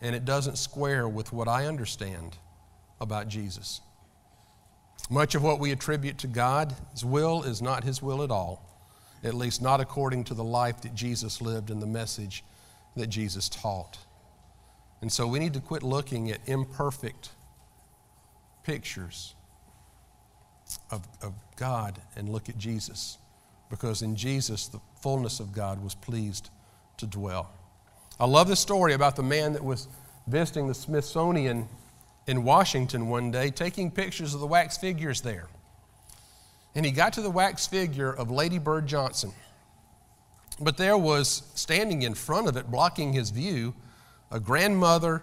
and 0.00 0.14
it 0.14 0.24
doesn't 0.24 0.56
square 0.56 1.08
with 1.08 1.32
what 1.32 1.48
I 1.48 1.66
understand 1.66 2.36
about 3.00 3.28
Jesus. 3.28 3.80
Much 5.10 5.34
of 5.34 5.42
what 5.42 5.58
we 5.58 5.72
attribute 5.72 6.18
to 6.18 6.26
God's 6.26 7.04
will 7.04 7.42
is 7.42 7.60
not 7.60 7.84
His 7.84 8.00
will 8.00 8.22
at 8.22 8.30
all, 8.30 8.64
at 9.24 9.34
least 9.34 9.60
not 9.60 9.80
according 9.80 10.24
to 10.24 10.34
the 10.34 10.44
life 10.44 10.80
that 10.82 10.94
Jesus 10.94 11.40
lived 11.40 11.70
and 11.70 11.82
the 11.82 11.86
message 11.86 12.44
that 12.96 13.08
Jesus 13.08 13.48
taught. 13.48 13.98
And 15.00 15.10
so 15.10 15.26
we 15.26 15.38
need 15.38 15.54
to 15.54 15.60
quit 15.60 15.82
looking 15.82 16.30
at 16.30 16.38
imperfect 16.46 17.30
pictures 18.62 19.34
of, 20.92 21.08
of 21.22 21.32
God 21.56 22.00
and 22.14 22.28
look 22.28 22.48
at 22.48 22.58
Jesus 22.58 23.18
because 23.70 24.02
in 24.02 24.14
Jesus, 24.14 24.68
the 24.68 24.80
fullness 25.00 25.40
of 25.40 25.50
God 25.50 25.82
was 25.82 25.94
pleased 25.94 26.50
to 26.98 27.06
dwell. 27.06 27.50
I 28.20 28.26
love 28.26 28.46
the 28.46 28.54
story 28.54 28.92
about 28.92 29.16
the 29.16 29.22
man 29.22 29.54
that 29.54 29.64
was 29.64 29.88
visiting 30.26 30.68
the 30.68 30.74
Smithsonian 30.74 31.66
in 32.26 32.44
Washington 32.44 33.08
one 33.08 33.30
day, 33.30 33.50
taking 33.50 33.90
pictures 33.90 34.34
of 34.34 34.40
the 34.40 34.46
wax 34.46 34.76
figures 34.76 35.22
there. 35.22 35.48
And 36.74 36.86
he 36.86 36.92
got 36.92 37.14
to 37.14 37.22
the 37.22 37.30
wax 37.30 37.66
figure 37.66 38.12
of 38.12 38.30
Lady 38.30 38.58
Bird 38.58 38.86
Johnson. 38.86 39.32
But 40.60 40.76
there 40.76 40.98
was 40.98 41.42
standing 41.54 42.02
in 42.02 42.14
front 42.14 42.48
of 42.48 42.56
it, 42.56 42.70
blocking 42.70 43.14
his 43.14 43.30
view, 43.30 43.74
a 44.30 44.38
grandmother 44.38 45.22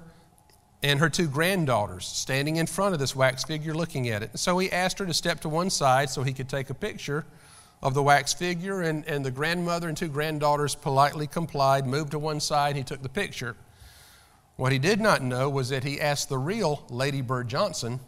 and 0.81 1.00
her 1.00 1.09
two 1.09 1.27
granddaughters 1.27 2.05
standing 2.05 2.55
in 2.55 2.65
front 2.65 2.93
of 2.93 3.00
this 3.00 3.15
wax 3.15 3.43
figure 3.43 3.74
looking 3.74 4.09
at 4.09 4.24
it. 4.24 4.38
So 4.39 4.57
he 4.59 4.71
asked 4.71 5.00
her 5.00 5.05
to 5.05 5.13
step 5.13 5.41
to 5.41 5.50
one 5.50 5.69
side 5.69 6.09
so 6.09 6.24
he 6.24 6.33
could 6.33 6.48
take 6.48 6.69
a 6.69 6.74
picture 6.74 7.25
of 7.81 7.93
the 7.93 8.03
wax 8.03 8.33
figure, 8.33 8.81
and, 8.81 9.05
and 9.05 9.25
the 9.25 9.31
grandmother 9.31 9.88
and 9.88 9.95
two 9.95 10.09
granddaughters 10.09 10.75
politely 10.75 11.27
complied, 11.27 11.88
moved 11.88 12.12
to 12.12 12.19
one 12.19 12.39
side, 12.39 12.75
he 12.75 12.83
took 12.83 13.01
the 13.01 13.09
picture. 13.09 13.55
What 14.57 14.74
he 14.74 14.79
did 14.79 15.00
not 15.00 15.21
know 15.21 15.50
was 15.50 15.69
that 15.69 15.86
he 15.86 16.01
asked 16.01 16.27
the 16.27 16.38
real 16.38 16.83
Lady 16.89 17.21
Bird 17.21 17.48
Johnson 17.48 18.01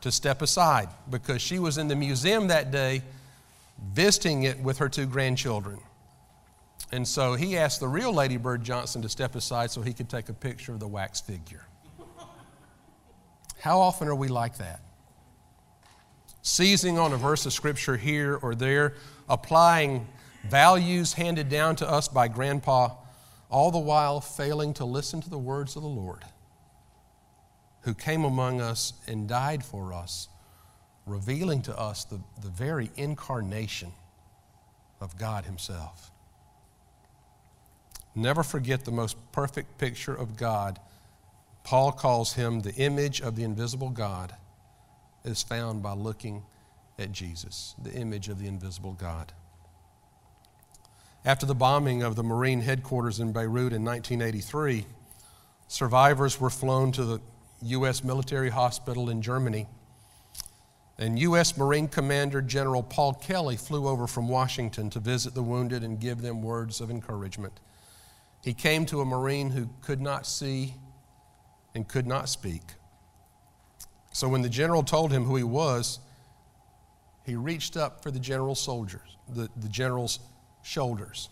to 0.00 0.10
step 0.10 0.42
aside 0.42 0.88
because 1.08 1.40
she 1.40 1.60
was 1.60 1.78
in 1.78 1.86
the 1.86 1.94
museum 1.94 2.48
that 2.48 2.72
day 2.72 3.02
visiting 3.92 4.42
it 4.42 4.58
with 4.58 4.78
her 4.78 4.88
two 4.88 5.06
grandchildren. 5.06 5.78
And 6.92 7.06
so 7.06 7.34
he 7.34 7.56
asked 7.56 7.80
the 7.80 7.88
real 7.88 8.12
Lady 8.12 8.36
Bird 8.36 8.62
Johnson 8.62 9.02
to 9.02 9.08
step 9.08 9.34
aside 9.34 9.70
so 9.70 9.82
he 9.82 9.92
could 9.92 10.08
take 10.08 10.28
a 10.28 10.34
picture 10.34 10.72
of 10.72 10.80
the 10.80 10.88
wax 10.88 11.20
figure. 11.20 11.66
How 13.60 13.80
often 13.80 14.08
are 14.08 14.14
we 14.14 14.28
like 14.28 14.58
that? 14.58 14.80
Seizing 16.42 16.98
on 16.98 17.12
a 17.12 17.16
verse 17.16 17.46
of 17.46 17.52
scripture 17.52 17.96
here 17.96 18.38
or 18.42 18.54
there, 18.54 18.94
applying 19.28 20.06
values 20.48 21.14
handed 21.14 21.48
down 21.48 21.74
to 21.76 21.88
us 21.88 22.06
by 22.06 22.28
grandpa 22.28 22.90
all 23.50 23.70
the 23.70 23.78
while 23.78 24.20
failing 24.20 24.74
to 24.74 24.84
listen 24.84 25.20
to 25.22 25.30
the 25.30 25.38
words 25.38 25.76
of 25.76 25.82
the 25.82 25.88
Lord, 25.88 26.24
who 27.82 27.94
came 27.94 28.24
among 28.24 28.60
us 28.60 28.92
and 29.06 29.28
died 29.28 29.64
for 29.64 29.92
us, 29.92 30.28
revealing 31.06 31.62
to 31.62 31.78
us 31.78 32.04
the, 32.04 32.20
the 32.42 32.50
very 32.50 32.90
incarnation 32.96 33.92
of 35.00 35.16
God 35.16 35.44
Himself. 35.44 36.10
Never 38.14 38.42
forget 38.42 38.84
the 38.84 38.92
most 38.92 39.16
perfect 39.32 39.78
picture 39.78 40.14
of 40.14 40.36
God. 40.36 40.78
Paul 41.64 41.92
calls 41.92 42.34
him 42.34 42.60
the 42.60 42.74
image 42.74 43.20
of 43.20 43.36
the 43.36 43.42
invisible 43.42 43.90
God, 43.90 44.34
is 45.24 45.42
found 45.42 45.82
by 45.82 45.92
looking 45.94 46.42
at 46.98 47.10
Jesus, 47.10 47.74
the 47.82 47.92
image 47.92 48.28
of 48.28 48.38
the 48.38 48.46
invisible 48.46 48.92
God. 48.92 49.32
After 51.24 51.46
the 51.46 51.54
bombing 51.54 52.02
of 52.02 52.16
the 52.16 52.22
Marine 52.22 52.60
headquarters 52.60 53.18
in 53.18 53.32
Beirut 53.32 53.72
in 53.72 53.82
1983, 53.82 54.84
survivors 55.68 56.38
were 56.38 56.50
flown 56.50 56.92
to 56.92 57.04
the 57.04 57.20
U.S. 57.62 58.04
military 58.04 58.50
hospital 58.50 59.08
in 59.08 59.22
Germany. 59.22 59.66
And 60.98 61.18
U.S. 61.18 61.56
Marine 61.56 61.88
Commander 61.88 62.42
General 62.42 62.82
Paul 62.82 63.14
Kelley 63.14 63.56
flew 63.56 63.88
over 63.88 64.06
from 64.06 64.28
Washington 64.28 64.90
to 64.90 65.00
visit 65.00 65.34
the 65.34 65.42
wounded 65.42 65.82
and 65.82 65.98
give 65.98 66.20
them 66.20 66.42
words 66.42 66.80
of 66.80 66.90
encouragement. 66.90 67.58
He 68.44 68.52
came 68.52 68.84
to 68.86 69.00
a 69.00 69.06
Marine 69.06 69.48
who 69.48 69.70
could 69.80 70.02
not 70.02 70.26
see 70.26 70.74
and 71.74 71.88
could 71.88 72.06
not 72.06 72.28
speak. 72.28 72.62
So 74.12 74.28
when 74.28 74.42
the 74.42 74.50
general 74.50 74.82
told 74.82 75.10
him 75.10 75.24
who 75.24 75.36
he 75.36 75.42
was, 75.42 75.98
he 77.24 77.36
reached 77.36 77.78
up 77.78 78.02
for 78.02 78.10
the 78.10 78.20
general's 78.20 78.60
soldiers, 78.60 79.16
the, 79.30 79.48
the 79.56 79.68
general's 79.70 80.20
shoulders. 80.62 81.30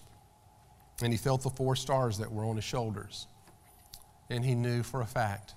And 1.02 1.12
he 1.12 1.18
felt 1.18 1.42
the 1.42 1.50
four 1.50 1.76
stars 1.76 2.16
that 2.16 2.32
were 2.32 2.46
on 2.46 2.56
his 2.56 2.64
shoulders. 2.64 3.26
And 4.30 4.42
he 4.42 4.54
knew 4.54 4.82
for 4.82 5.02
a 5.02 5.06
fact 5.06 5.54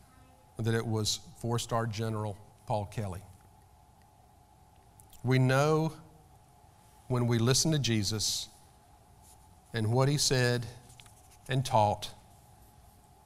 that 0.60 0.76
it 0.76 0.86
was 0.86 1.22
four 1.38 1.58
star 1.58 1.86
General 1.86 2.38
Paul 2.68 2.86
Kelley. 2.86 3.24
We 5.24 5.40
know 5.40 5.94
when 7.08 7.28
we 7.28 7.40
listen 7.40 7.72
to 7.72 7.80
Jesus 7.80 8.50
and 9.74 9.94
what 9.94 10.10
he 10.10 10.18
said 10.18 10.66
and 11.48 11.66
taught, 11.66 12.12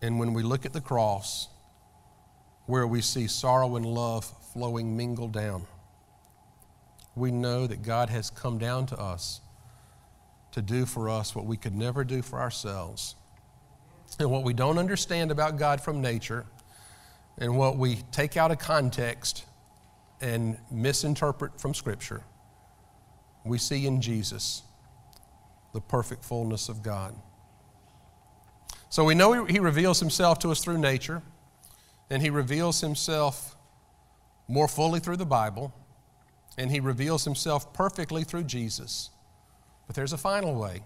and 0.02 0.20
when 0.20 0.34
we 0.34 0.44
look 0.44 0.66
at 0.66 0.74
the 0.74 0.82
cross, 0.82 1.48
where 2.66 2.88
we 2.88 3.02
see 3.02 3.28
sorrow 3.28 3.76
and 3.76 3.86
love 3.86 4.26
flowing 4.54 4.96
mingled 4.96 5.32
down, 5.32 5.66
we 7.16 7.32
know 7.32 7.68
that 7.68 7.82
God 7.82 8.10
has 8.10 8.30
come 8.30 8.58
down 8.58 8.86
to 8.88 9.00
us 9.00 9.42
to 10.52 10.62
do 10.62 10.86
for 10.86 11.10
us 11.10 11.36
what 11.36 11.46
we 11.46 11.58
could 11.58 11.76
never 11.76 12.04
do 12.04 12.22
for 12.22 12.40
ourselves. 12.40 13.16
And 14.20 14.32
what 14.32 14.44
we 14.44 14.54
don't 14.54 14.78
understand 14.78 15.32
about 15.32 15.58
God 15.58 15.80
from 15.80 16.02
nature, 16.02 16.46
and 17.38 17.58
what 17.58 17.78
we 17.78 17.98
take 18.12 18.38
out 18.38 18.52
of 18.52 18.60
context 18.60 19.46
and 20.20 20.58
misinterpret 20.72 21.60
from 21.60 21.74
Scripture, 21.74 22.24
we 23.46 23.58
see 23.58 23.86
in 23.86 24.02
Jesus 24.02 24.64
the 25.74 25.80
perfect 25.80 26.26
fullness 26.26 26.70
of 26.70 26.82
God. 26.84 27.16
So 28.90 29.04
we 29.06 29.16
know 29.16 29.46
He 29.46 29.60
reveals 29.60 30.00
Himself 30.00 30.40
to 30.40 30.52
us 30.52 30.64
through 30.64 30.80
nature, 30.80 31.22
and 32.10 32.22
He 32.22 32.30
reveals 32.30 32.82
Himself 32.82 33.56
more 34.48 34.68
fully 34.68 35.00
through 35.00 35.18
the 35.18 35.26
Bible, 35.26 35.74
and 36.58 36.72
He 36.72 36.80
reveals 36.80 37.24
Himself 37.24 37.72
perfectly 37.74 38.24
through 38.24 38.44
Jesus. 38.44 39.12
But 39.88 39.96
there's 39.96 40.14
a 40.14 40.18
final 40.18 40.54
way 40.56 40.82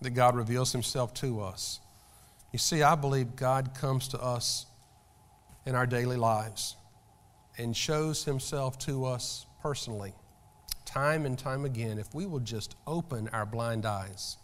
that 0.00 0.10
God 0.10 0.36
reveals 0.36 0.72
himself 0.72 1.12
to 1.14 1.40
us. 1.40 1.80
You 2.52 2.58
see, 2.58 2.82
I 2.82 2.94
believe 2.94 3.36
God 3.36 3.74
comes 3.74 4.08
to 4.08 4.22
us 4.22 4.66
in 5.66 5.74
our 5.74 5.86
daily 5.86 6.16
lives 6.16 6.76
and 7.58 7.76
shows 7.76 8.24
himself 8.24 8.78
to 8.78 9.04
us 9.04 9.46
personally, 9.60 10.14
time 10.84 11.26
and 11.26 11.36
time 11.36 11.64
again, 11.64 11.98
if 11.98 12.14
we 12.14 12.24
will 12.26 12.38
just 12.38 12.76
open 12.86 13.28
our 13.32 13.44
blind 13.44 13.84
eyes 13.84 14.36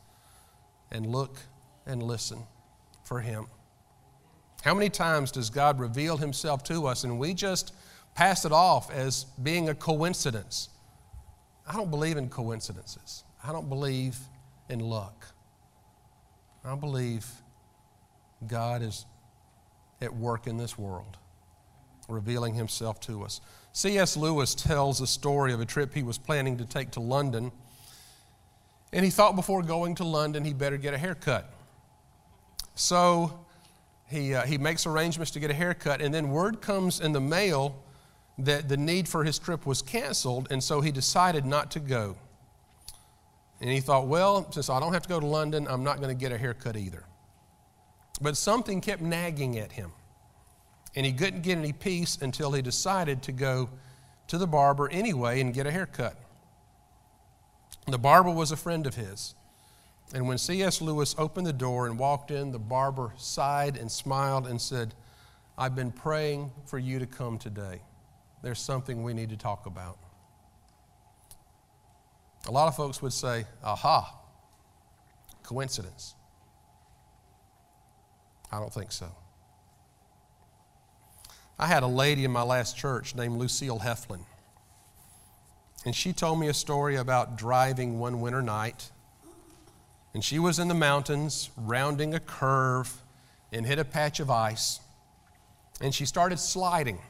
and 0.90 1.06
look 1.06 1.38
and 1.86 2.02
listen 2.02 2.42
for 3.04 3.20
him. 3.20 3.46
How 4.62 4.74
many 4.74 4.88
times 4.88 5.30
does 5.30 5.50
God 5.50 5.78
reveal 5.78 6.16
himself 6.16 6.62
to 6.64 6.86
us 6.86 7.04
and 7.04 7.18
we 7.18 7.34
just 7.34 7.74
pass 8.14 8.44
it 8.44 8.52
off 8.52 8.90
as 8.90 9.24
being 9.42 9.68
a 9.68 9.74
coincidence? 9.74 10.70
I 11.66 11.74
don't 11.74 11.90
believe 11.90 12.16
in 12.16 12.28
coincidences. 12.28 13.24
I 13.42 13.52
don't 13.52 13.68
believe 13.68 14.16
in 14.68 14.80
luck. 14.80 15.26
I 16.64 16.74
believe 16.74 17.26
God 18.46 18.82
is 18.82 19.04
at 20.00 20.14
work 20.14 20.46
in 20.46 20.56
this 20.56 20.78
world, 20.78 21.18
revealing 22.08 22.54
himself 22.54 23.00
to 23.00 23.22
us. 23.22 23.40
C.S. 23.72 24.16
Lewis 24.16 24.54
tells 24.54 25.00
a 25.00 25.06
story 25.06 25.52
of 25.52 25.60
a 25.60 25.66
trip 25.66 25.92
he 25.92 26.02
was 26.02 26.16
planning 26.16 26.56
to 26.58 26.64
take 26.64 26.92
to 26.92 27.00
London. 27.00 27.52
And 28.92 29.04
he 29.04 29.10
thought 29.10 29.36
before 29.36 29.62
going 29.62 29.94
to 29.96 30.04
London 30.04 30.44
he 30.44 30.54
better 30.54 30.76
get 30.76 30.94
a 30.94 30.98
haircut. 30.98 31.52
So 32.74 33.46
he, 34.06 34.34
uh, 34.34 34.42
he 34.42 34.58
makes 34.58 34.86
arrangements 34.86 35.30
to 35.32 35.40
get 35.40 35.50
a 35.50 35.54
haircut, 35.54 36.00
and 36.00 36.12
then 36.12 36.30
word 36.30 36.60
comes 36.60 37.00
in 37.00 37.12
the 37.12 37.20
mail 37.20 37.76
that 38.38 38.68
the 38.68 38.76
need 38.76 39.08
for 39.08 39.24
his 39.24 39.38
trip 39.38 39.64
was 39.64 39.80
canceled, 39.80 40.48
and 40.50 40.62
so 40.62 40.80
he 40.80 40.90
decided 40.90 41.44
not 41.44 41.70
to 41.72 41.80
go. 41.80 42.16
And 43.60 43.70
he 43.70 43.80
thought, 43.80 44.08
well, 44.08 44.50
since 44.50 44.68
I 44.68 44.80
don't 44.80 44.92
have 44.92 45.02
to 45.02 45.08
go 45.08 45.20
to 45.20 45.26
London, 45.26 45.66
I'm 45.68 45.84
not 45.84 45.98
going 45.98 46.08
to 46.08 46.20
get 46.20 46.32
a 46.32 46.38
haircut 46.38 46.76
either. 46.76 47.04
But 48.20 48.36
something 48.36 48.80
kept 48.80 49.00
nagging 49.00 49.58
at 49.58 49.72
him. 49.72 49.92
And 50.96 51.06
he 51.06 51.12
couldn't 51.12 51.42
get 51.42 51.58
any 51.58 51.72
peace 51.72 52.18
until 52.20 52.52
he 52.52 52.62
decided 52.62 53.22
to 53.22 53.32
go 53.32 53.68
to 54.28 54.38
the 54.38 54.46
barber 54.46 54.88
anyway 54.90 55.40
and 55.40 55.52
get 55.52 55.66
a 55.66 55.70
haircut. 55.70 56.16
The 57.86 57.98
barber 57.98 58.30
was 58.30 58.52
a 58.52 58.56
friend 58.56 58.86
of 58.86 58.94
his. 58.94 59.34
And 60.12 60.28
when 60.28 60.38
C.S. 60.38 60.80
Lewis 60.80 61.14
opened 61.18 61.46
the 61.46 61.52
door 61.52 61.86
and 61.86 61.98
walked 61.98 62.30
in, 62.30 62.52
the 62.52 62.58
barber 62.58 63.12
sighed 63.16 63.76
and 63.76 63.90
smiled 63.90 64.46
and 64.46 64.60
said, 64.60 64.94
I've 65.56 65.74
been 65.74 65.92
praying 65.92 66.52
for 66.66 66.78
you 66.78 66.98
to 66.98 67.06
come 67.06 67.38
today. 67.38 67.80
There's 68.42 68.58
something 68.58 69.02
we 69.02 69.14
need 69.14 69.30
to 69.30 69.36
talk 69.36 69.66
about. 69.66 69.98
A 72.46 72.50
lot 72.50 72.68
of 72.68 72.76
folks 72.76 73.00
would 73.00 73.12
say, 73.12 73.46
aha, 73.62 74.14
coincidence. 75.42 76.14
I 78.52 78.58
don't 78.58 78.72
think 78.72 78.92
so. 78.92 79.10
I 81.58 81.66
had 81.66 81.82
a 81.82 81.88
lady 81.88 82.24
in 82.24 82.30
my 82.30 82.42
last 82.42 82.76
church 82.76 83.14
named 83.14 83.38
Lucille 83.38 83.78
Heflin. 83.78 84.24
And 85.86 85.94
she 85.94 86.12
told 86.12 86.40
me 86.40 86.48
a 86.48 86.54
story 86.54 86.96
about 86.96 87.36
driving 87.36 87.98
one 87.98 88.20
winter 88.20 88.42
night. 88.42 88.90
And 90.14 90.24
she 90.24 90.38
was 90.38 90.58
in 90.58 90.68
the 90.68 90.74
mountains, 90.74 91.50
rounding 91.56 92.14
a 92.14 92.20
curve, 92.20 93.02
and 93.52 93.66
hit 93.66 93.78
a 93.78 93.84
patch 93.84 94.20
of 94.20 94.30
ice. 94.30 94.80
And 95.80 95.92
she 95.94 96.06
started 96.06 96.38
sliding. 96.38 97.00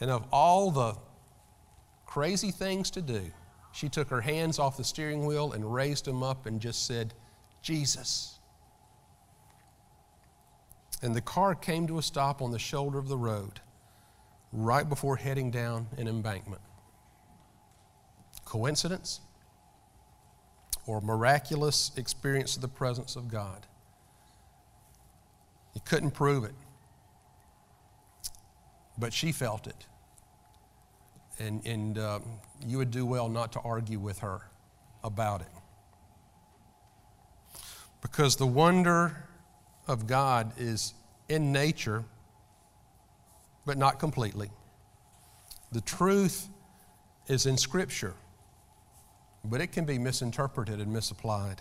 And 0.00 0.10
of 0.10 0.24
all 0.32 0.70
the 0.72 0.96
crazy 2.06 2.50
things 2.50 2.90
to 2.92 3.02
do, 3.02 3.30
she 3.72 3.88
took 3.88 4.08
her 4.08 4.20
hands 4.20 4.58
off 4.58 4.76
the 4.76 4.84
steering 4.84 5.26
wheel 5.26 5.52
and 5.52 5.72
raised 5.72 6.04
them 6.04 6.24
up 6.24 6.46
and 6.46 6.60
just 6.60 6.86
said, 6.86 7.14
Jesus. 7.62 8.40
And 11.02 11.14
the 11.14 11.20
car 11.20 11.54
came 11.54 11.86
to 11.86 11.98
a 11.98 12.02
stop 12.02 12.42
on 12.42 12.50
the 12.50 12.58
shoulder 12.58 12.98
of 12.98 13.08
the 13.08 13.16
road 13.16 13.60
right 14.52 14.88
before 14.88 15.16
heading 15.16 15.50
down 15.50 15.86
an 15.96 16.08
embankment. 16.08 16.60
Coincidence? 18.44 19.20
Or 20.86 21.00
miraculous 21.00 21.92
experience 21.96 22.56
of 22.56 22.62
the 22.62 22.68
presence 22.68 23.16
of 23.16 23.28
God? 23.28 23.66
You 25.74 25.80
couldn't 25.84 26.12
prove 26.12 26.44
it. 26.44 26.54
But 28.98 29.12
she 29.12 29.32
felt 29.32 29.66
it. 29.66 29.86
and, 31.40 31.66
and 31.66 31.98
uh, 31.98 32.20
you 32.66 32.78
would 32.78 32.90
do 32.90 33.06
well 33.06 33.28
not 33.28 33.52
to 33.52 33.60
argue 33.60 33.98
with 33.98 34.18
her 34.20 34.42
about 35.02 35.40
it. 35.40 35.48
Because 38.02 38.36
the 38.36 38.46
wonder 38.46 39.24
of 39.88 40.06
God 40.06 40.52
is 40.58 40.94
in 41.28 41.52
nature, 41.52 42.04
but 43.66 43.78
not 43.78 43.98
completely. 43.98 44.50
The 45.72 45.80
truth 45.80 46.48
is 47.28 47.46
in 47.46 47.56
Scripture, 47.56 48.14
but 49.44 49.60
it 49.60 49.68
can 49.68 49.84
be 49.84 49.98
misinterpreted 49.98 50.80
and 50.80 50.92
misapplied. 50.92 51.60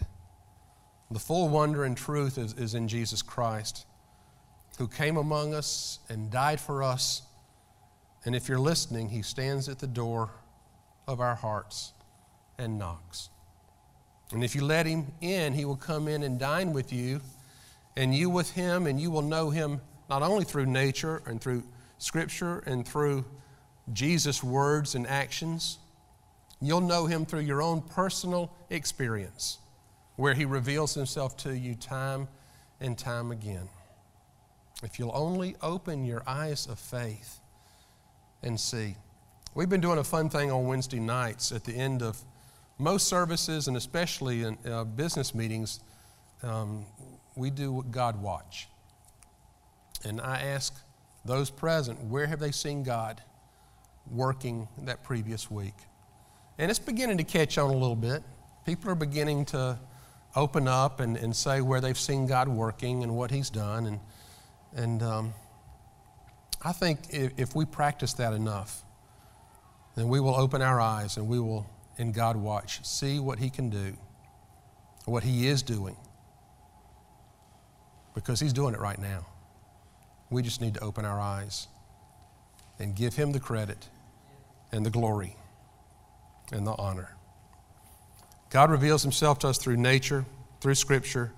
The 1.11 1.19
full 1.19 1.49
wonder 1.49 1.85
and 1.85 1.97
truth 1.97 2.37
is, 2.37 2.53
is 2.53 2.75
in 2.75 2.87
Jesus 2.87 3.21
Christ, 3.21 3.85
who 4.77 4.87
came 4.87 5.17
among 5.17 5.53
us 5.53 5.99
and 6.09 6.29
died 6.29 6.59
for 6.59 6.83
us. 6.83 7.23
And 8.25 8.35
if 8.35 8.47
you're 8.47 8.59
listening, 8.59 9.09
He 9.09 9.21
stands 9.21 9.67
at 9.69 9.79
the 9.79 9.87
door 9.87 10.29
of 11.07 11.19
our 11.19 11.35
hearts 11.35 11.93
and 12.59 12.77
knocks. 12.77 13.29
And 14.31 14.43
if 14.43 14.53
you 14.53 14.63
let 14.63 14.85
him 14.85 15.11
in, 15.21 15.53
he 15.53 15.65
will 15.65 15.75
come 15.75 16.07
in 16.07 16.21
and 16.21 16.37
dine 16.37 16.71
with 16.71 16.93
you, 16.93 17.21
and 17.97 18.13
you 18.13 18.29
with 18.29 18.51
him, 18.51 18.85
and 18.85 18.99
you 18.99 19.09
will 19.09 19.23
know 19.23 19.49
him 19.49 19.81
not 20.09 20.21
only 20.21 20.43
through 20.43 20.67
nature 20.67 21.21
and 21.25 21.41
through 21.41 21.63
scripture 21.97 22.59
and 22.65 22.87
through 22.87 23.25
Jesus' 23.91 24.43
words 24.43 24.93
and 24.93 25.07
actions, 25.07 25.79
you'll 26.61 26.81
know 26.81 27.05
him 27.05 27.25
through 27.25 27.41
your 27.41 27.61
own 27.61 27.81
personal 27.81 28.51
experience, 28.69 29.59
where 30.15 30.33
he 30.33 30.45
reveals 30.45 30.93
himself 30.93 31.37
to 31.37 31.57
you 31.57 31.75
time 31.75 32.27
and 32.79 32.97
time 32.97 33.31
again. 33.31 33.69
If 34.83 34.99
you'll 34.99 35.15
only 35.15 35.55
open 35.61 36.05
your 36.05 36.23
eyes 36.25 36.67
of 36.67 36.79
faith 36.79 37.39
and 38.43 38.59
see. 38.59 38.95
We've 39.55 39.69
been 39.69 39.81
doing 39.81 39.99
a 39.99 40.03
fun 40.03 40.29
thing 40.29 40.51
on 40.51 40.67
Wednesday 40.67 40.99
nights 40.99 41.51
at 41.51 41.63
the 41.63 41.73
end 41.73 42.01
of 42.01 42.21
most 42.77 43.07
services, 43.07 43.67
and 43.67 43.75
especially 43.75 44.43
in 44.43 44.57
uh, 44.65 44.85
business 44.85 45.35
meetings, 45.35 45.81
um, 46.43 46.85
we 47.35 47.49
do 47.49 47.83
God 47.91 48.21
Watch. 48.21 48.69
And 50.05 50.21
I 50.21 50.39
ask 50.39 50.73
those 51.25 51.49
present, 51.49 52.01
where 52.05 52.25
have 52.25 52.39
they 52.39 52.51
seen 52.51 52.83
God 52.83 53.21
working 54.09 54.67
that 54.83 55.03
previous 55.03 55.51
week? 55.51 55.73
And 56.59 56.69
it's 56.69 56.77
beginning 56.77 57.17
to 57.19 57.23
catch 57.23 57.57
on 57.57 57.69
a 57.69 57.73
little 57.73 57.95
bit. 57.95 58.21
People 58.65 58.91
are 58.91 58.95
beginning 58.95 59.45
to 59.45 59.79
open 60.35 60.67
up 60.67 60.99
and, 60.99 61.15
and 61.15 61.33
say 61.33 61.61
where 61.61 61.79
they've 61.79 61.97
seen 61.97 62.27
God 62.27 62.49
working 62.49 63.01
and 63.01 63.15
what 63.15 63.31
He's 63.31 63.49
done. 63.49 63.85
And, 63.85 63.99
and 64.75 65.01
um, 65.01 65.33
I 66.63 66.73
think 66.73 66.99
if, 67.11 67.31
if 67.37 67.55
we 67.55 67.63
practice 67.63 68.11
that 68.15 68.33
enough, 68.33 68.83
then 69.95 70.09
we 70.09 70.19
will 70.19 70.35
open 70.35 70.61
our 70.61 70.81
eyes 70.81 71.15
and 71.15 71.29
we 71.29 71.39
will 71.39 71.65
in 71.97 72.11
God 72.11 72.35
watch, 72.35 72.85
see 72.85 73.19
what 73.19 73.39
He 73.39 73.49
can 73.49 73.69
do, 73.69 73.95
what 75.05 75.23
He 75.23 75.47
is 75.47 75.63
doing, 75.63 75.95
because 78.13 78.41
He's 78.41 78.53
doing 78.53 78.73
it 78.73 78.81
right 78.81 78.99
now. 78.99 79.25
We 80.29 80.41
just 80.41 80.59
need 80.59 80.73
to 80.73 80.81
open 80.81 81.05
our 81.05 81.21
eyes 81.21 81.69
and 82.79 82.93
give 82.97 83.15
Him 83.15 83.31
the 83.31 83.39
credit 83.39 83.87
and 84.73 84.85
the 84.85 84.89
glory 84.89 85.37
and 86.51 86.65
the 86.65 86.73
honor. 86.73 87.15
God 88.49 88.71
reveals 88.71 89.03
Himself 89.03 89.39
to 89.39 89.49
us 89.49 89.57
through 89.57 89.77
nature, 89.77 90.25
through 90.61 90.75
Scripture, 90.75 91.31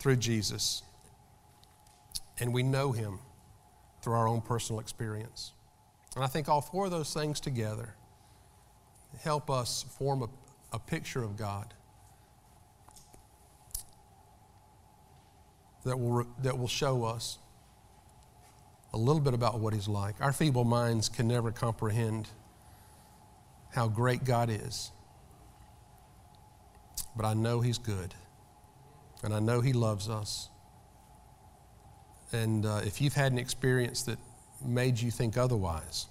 through 0.00 0.16
Jesus. 0.16 0.82
And 2.38 2.52
we 2.52 2.62
know 2.62 2.92
Him 2.92 3.20
through 4.02 4.14
our 4.14 4.26
own 4.26 4.40
personal 4.40 4.80
experience. 4.80 5.52
And 6.14 6.24
I 6.24 6.26
think 6.26 6.48
all 6.48 6.60
four 6.60 6.86
of 6.86 6.90
those 6.90 7.14
things 7.14 7.38
together 7.38 7.94
help 9.22 9.50
us 9.50 9.84
form 9.98 10.22
a, 10.22 10.28
a 10.72 10.78
picture 10.78 11.22
of 11.22 11.36
God 11.36 11.72
that 15.84 15.98
will, 15.98 16.26
that 16.42 16.58
will 16.58 16.68
show 16.68 17.04
us 17.04 17.38
a 18.92 18.96
little 18.96 19.20
bit 19.20 19.34
about 19.34 19.60
what 19.60 19.72
He's 19.72 19.88
like. 19.88 20.16
Our 20.20 20.32
feeble 20.32 20.64
minds 20.64 21.08
can 21.08 21.28
never 21.28 21.52
comprehend 21.52 22.28
how 23.72 23.88
great 23.88 24.24
God 24.24 24.50
is. 24.50 24.90
But 27.16 27.24
I 27.24 27.34
know 27.34 27.60
He's 27.60 27.78
good, 27.78 28.14
and 29.22 29.34
I 29.34 29.40
know 29.40 29.60
He 29.60 29.72
loves 29.72 30.08
us. 30.08 30.48
And 32.32 32.64
uh, 32.64 32.80
if 32.84 33.00
you've 33.00 33.14
had 33.14 33.32
an 33.32 33.38
experience 33.38 34.02
that 34.04 34.18
made 34.64 35.00
you 35.00 35.10
think 35.10 35.36
otherwise, 35.36 36.06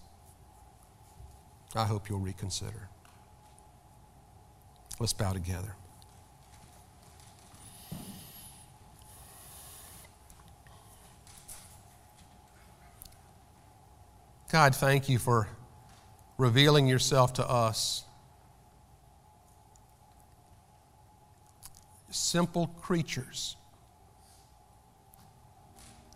I 1.75 1.85
hope 1.85 2.09
you'll 2.09 2.19
reconsider. 2.19 2.89
Let's 4.99 5.13
bow 5.13 5.31
together. 5.31 5.75
God, 14.51 14.75
thank 14.75 15.07
you 15.07 15.19
for 15.19 15.47
revealing 16.39 16.87
yourself 16.87 17.33
to 17.33 17.47
us. 17.47 18.03
Simple 22.09 22.67
creatures 22.81 23.57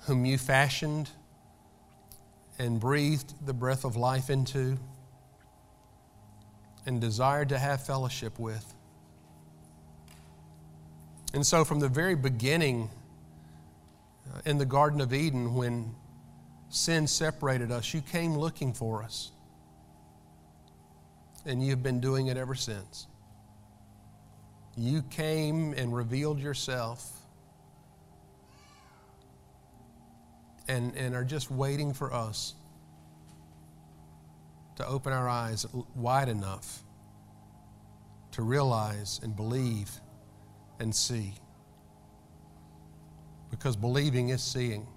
whom 0.06 0.26
you 0.26 0.38
fashioned 0.38 1.10
and 2.58 2.80
breathed 2.80 3.34
the 3.46 3.54
breath 3.54 3.84
of 3.84 3.96
life 3.96 4.30
into 4.30 4.78
and 6.86 7.00
desired 7.02 7.50
to 7.50 7.60
have 7.60 7.86
fellowship 7.86 8.40
with. 8.40 8.74
And 11.34 11.46
so, 11.46 11.66
from 11.66 11.80
the 11.80 11.90
very 11.90 12.16
beginning 12.16 12.90
uh, 14.34 14.40
in 14.46 14.58
the 14.58 14.66
Garden 14.66 15.02
of 15.02 15.14
Eden, 15.14 15.56
when 15.56 15.96
sin 16.70 17.08
separated 17.08 17.72
us, 17.72 17.94
you 17.94 18.02
came 18.02 18.38
looking 18.38 18.72
for 18.74 19.04
us. 19.04 19.32
And 21.46 21.66
you've 21.66 21.84
been 21.84 22.00
doing 22.00 22.28
it 22.28 22.38
ever 22.38 22.56
since. 22.56 23.08
You 24.76 25.04
came 25.04 25.74
and 25.74 25.96
revealed 25.96 26.40
yourself 26.40 27.12
and, 30.68 30.96
and 30.96 31.16
are 31.16 31.26
just 31.26 31.52
waiting 31.52 31.94
for 31.94 32.14
us 32.14 32.56
to 34.78 34.88
open 34.88 35.14
our 35.14 35.30
eyes 35.30 35.66
wide 35.96 36.30
enough 36.30 36.84
to 38.32 38.42
realize 38.42 39.20
and 39.22 39.36
believe 39.36 39.92
and 40.80 40.94
see. 40.94 41.34
Because 43.52 43.76
believing 43.76 44.30
is 44.30 44.42
seeing. 44.42 44.88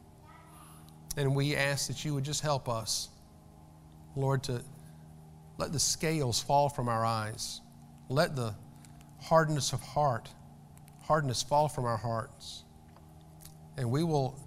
And 1.18 1.35
we 1.35 1.54
ask 1.54 1.88
that 1.88 2.04
you 2.04 2.14
would 2.14 2.24
just 2.24 2.40
help 2.40 2.68
us, 2.68 3.11
Lord, 4.14 4.42
to 4.44 4.62
let 5.59 5.73
the 5.73 5.81
scales 5.81 6.40
fall 6.40 6.69
from 6.69 6.88
our 6.88 7.05
eyes. 7.05 7.61
Let 8.09 8.37
the 8.37 8.55
hardness 9.21 9.73
of 9.73 9.81
heart, 9.81 10.29
hardness 11.03 11.42
fall 11.42 11.69
from 11.69 11.85
our 11.85 11.97
hearts. 11.97 12.64
And 13.77 13.90
we 13.90 14.05
will 14.05 14.38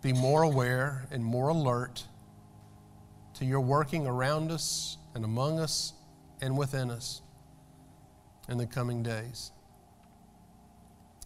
be 0.00 0.12
more 0.12 0.42
aware 0.42 1.06
and 1.10 1.24
more 1.24 1.48
alert 1.48 2.04
to 3.34 3.44
your 3.44 3.60
working 3.60 4.06
around 4.06 4.50
us 4.50 4.96
and 5.14 5.24
among 5.24 5.58
us 5.58 5.92
and 6.40 6.56
within 6.56 6.90
us 6.90 7.22
in 8.48 8.58
the 8.58 8.66
coming 8.66 9.02
days. 9.02 9.52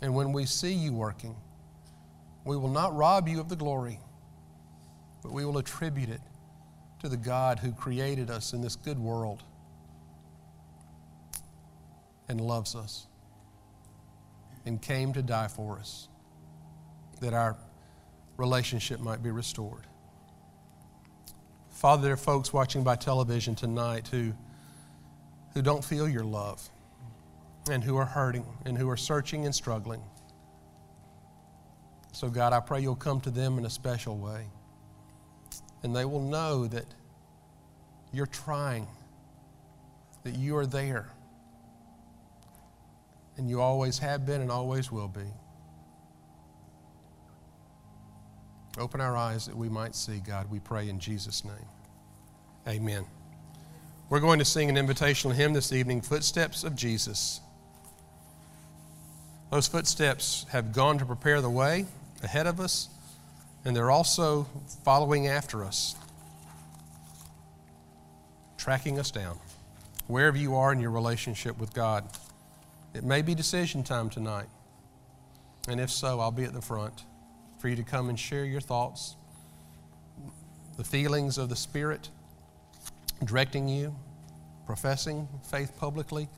And 0.02 0.14
when 0.14 0.32
we 0.32 0.44
see 0.44 0.72
you 0.72 0.92
working, 0.92 1.34
we 2.44 2.56
will 2.56 2.70
not 2.70 2.94
rob 2.94 3.28
you 3.28 3.40
of 3.40 3.48
the 3.48 3.56
glory, 3.56 3.98
but 5.22 5.32
we 5.32 5.44
will 5.44 5.58
attribute 5.58 6.10
it 6.10 6.20
to 7.00 7.08
the 7.08 7.16
God 7.16 7.58
who 7.58 7.72
created 7.72 8.30
us 8.30 8.52
in 8.52 8.60
this 8.60 8.76
good 8.76 8.98
world 8.98 9.42
and 12.28 12.40
loves 12.40 12.74
us 12.74 13.06
and 14.64 14.80
came 14.80 15.12
to 15.12 15.22
die 15.22 15.48
for 15.48 15.78
us 15.78 16.08
that 17.20 17.34
our 17.34 17.56
relationship 18.36 19.00
might 19.00 19.22
be 19.22 19.30
restored. 19.30 19.86
Father, 21.70 22.02
there 22.02 22.12
are 22.14 22.16
folks 22.16 22.52
watching 22.52 22.82
by 22.82 22.96
television 22.96 23.54
tonight 23.54 24.08
who, 24.08 24.32
who 25.54 25.62
don't 25.62 25.84
feel 25.84 26.08
your 26.08 26.24
love 26.24 26.68
and 27.70 27.82
who 27.84 27.96
are 27.96 28.04
hurting 28.04 28.46
and 28.64 28.76
who 28.76 28.88
are 28.88 28.96
searching 28.96 29.44
and 29.44 29.54
struggling. 29.54 30.02
So, 32.12 32.30
God, 32.30 32.52
I 32.52 32.60
pray 32.60 32.80
you'll 32.80 32.96
come 32.96 33.20
to 33.22 33.30
them 33.30 33.58
in 33.58 33.66
a 33.66 33.70
special 33.70 34.16
way. 34.16 34.46
And 35.86 35.94
they 35.94 36.04
will 36.04 36.20
know 36.20 36.66
that 36.66 36.84
you're 38.12 38.26
trying, 38.26 38.88
that 40.24 40.34
you 40.34 40.56
are 40.56 40.66
there. 40.66 41.06
And 43.36 43.48
you 43.48 43.60
always 43.60 43.96
have 44.00 44.26
been 44.26 44.40
and 44.40 44.50
always 44.50 44.90
will 44.90 45.06
be. 45.06 45.20
Open 48.78 49.00
our 49.00 49.16
eyes 49.16 49.46
that 49.46 49.56
we 49.56 49.68
might 49.68 49.94
see, 49.94 50.18
God. 50.18 50.50
We 50.50 50.58
pray 50.58 50.88
in 50.88 50.98
Jesus' 50.98 51.44
name. 51.44 51.54
Amen. 52.66 53.04
We're 54.10 54.18
going 54.18 54.40
to 54.40 54.44
sing 54.44 54.68
an 54.68 54.74
invitational 54.74 55.34
hymn 55.34 55.52
this 55.52 55.72
evening 55.72 56.00
Footsteps 56.00 56.64
of 56.64 56.74
Jesus. 56.74 57.40
Those 59.52 59.68
footsteps 59.68 60.46
have 60.50 60.72
gone 60.72 60.98
to 60.98 61.06
prepare 61.06 61.40
the 61.40 61.48
way 61.48 61.86
ahead 62.24 62.48
of 62.48 62.58
us, 62.58 62.88
and 63.66 63.74
they're 63.74 63.90
also 63.90 64.46
following 64.84 65.26
after 65.26 65.64
us, 65.64 65.96
tracking 68.56 68.96
us 69.00 69.10
down, 69.10 69.36
wherever 70.06 70.36
you 70.36 70.54
are 70.54 70.72
in 70.72 70.78
your 70.78 70.92
relationship 70.92 71.58
with 71.58 71.74
God. 71.74 72.04
It 72.94 73.02
may 73.02 73.22
be 73.22 73.34
decision 73.34 73.82
time 73.82 74.08
tonight. 74.08 74.46
And 75.68 75.80
if 75.80 75.90
so, 75.90 76.20
I'll 76.20 76.30
be 76.30 76.44
at 76.44 76.52
the 76.52 76.62
front 76.62 77.02
for 77.58 77.68
you 77.68 77.74
to 77.74 77.82
come 77.82 78.08
and 78.08 78.16
share 78.18 78.44
your 78.44 78.60
thoughts, 78.60 79.16
the 80.76 80.84
feelings 80.84 81.36
of 81.36 81.48
the 81.48 81.56
Spirit 81.56 82.08
directing 83.24 83.66
you, 83.66 83.92
professing 84.64 85.26
faith 85.42 85.76
publicly, 85.76 86.28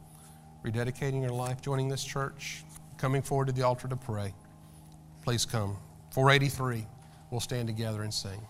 rededicating 0.64 1.21
your 1.21 1.33
life, 1.33 1.61
joining 1.61 1.91
this 1.91 2.05
church, 2.05 2.64
coming 2.97 3.21
forward 3.21 3.49
to 3.49 3.53
the 3.53 3.62
altar 3.62 3.87
to 3.87 3.97
pray. 3.97 4.33
Please 5.23 5.45
come. 5.45 5.77
483, 6.12 6.87
we'll 7.31 7.41
stand 7.41 7.67
together 7.69 8.03
and 8.03 8.12
sing. 8.12 8.41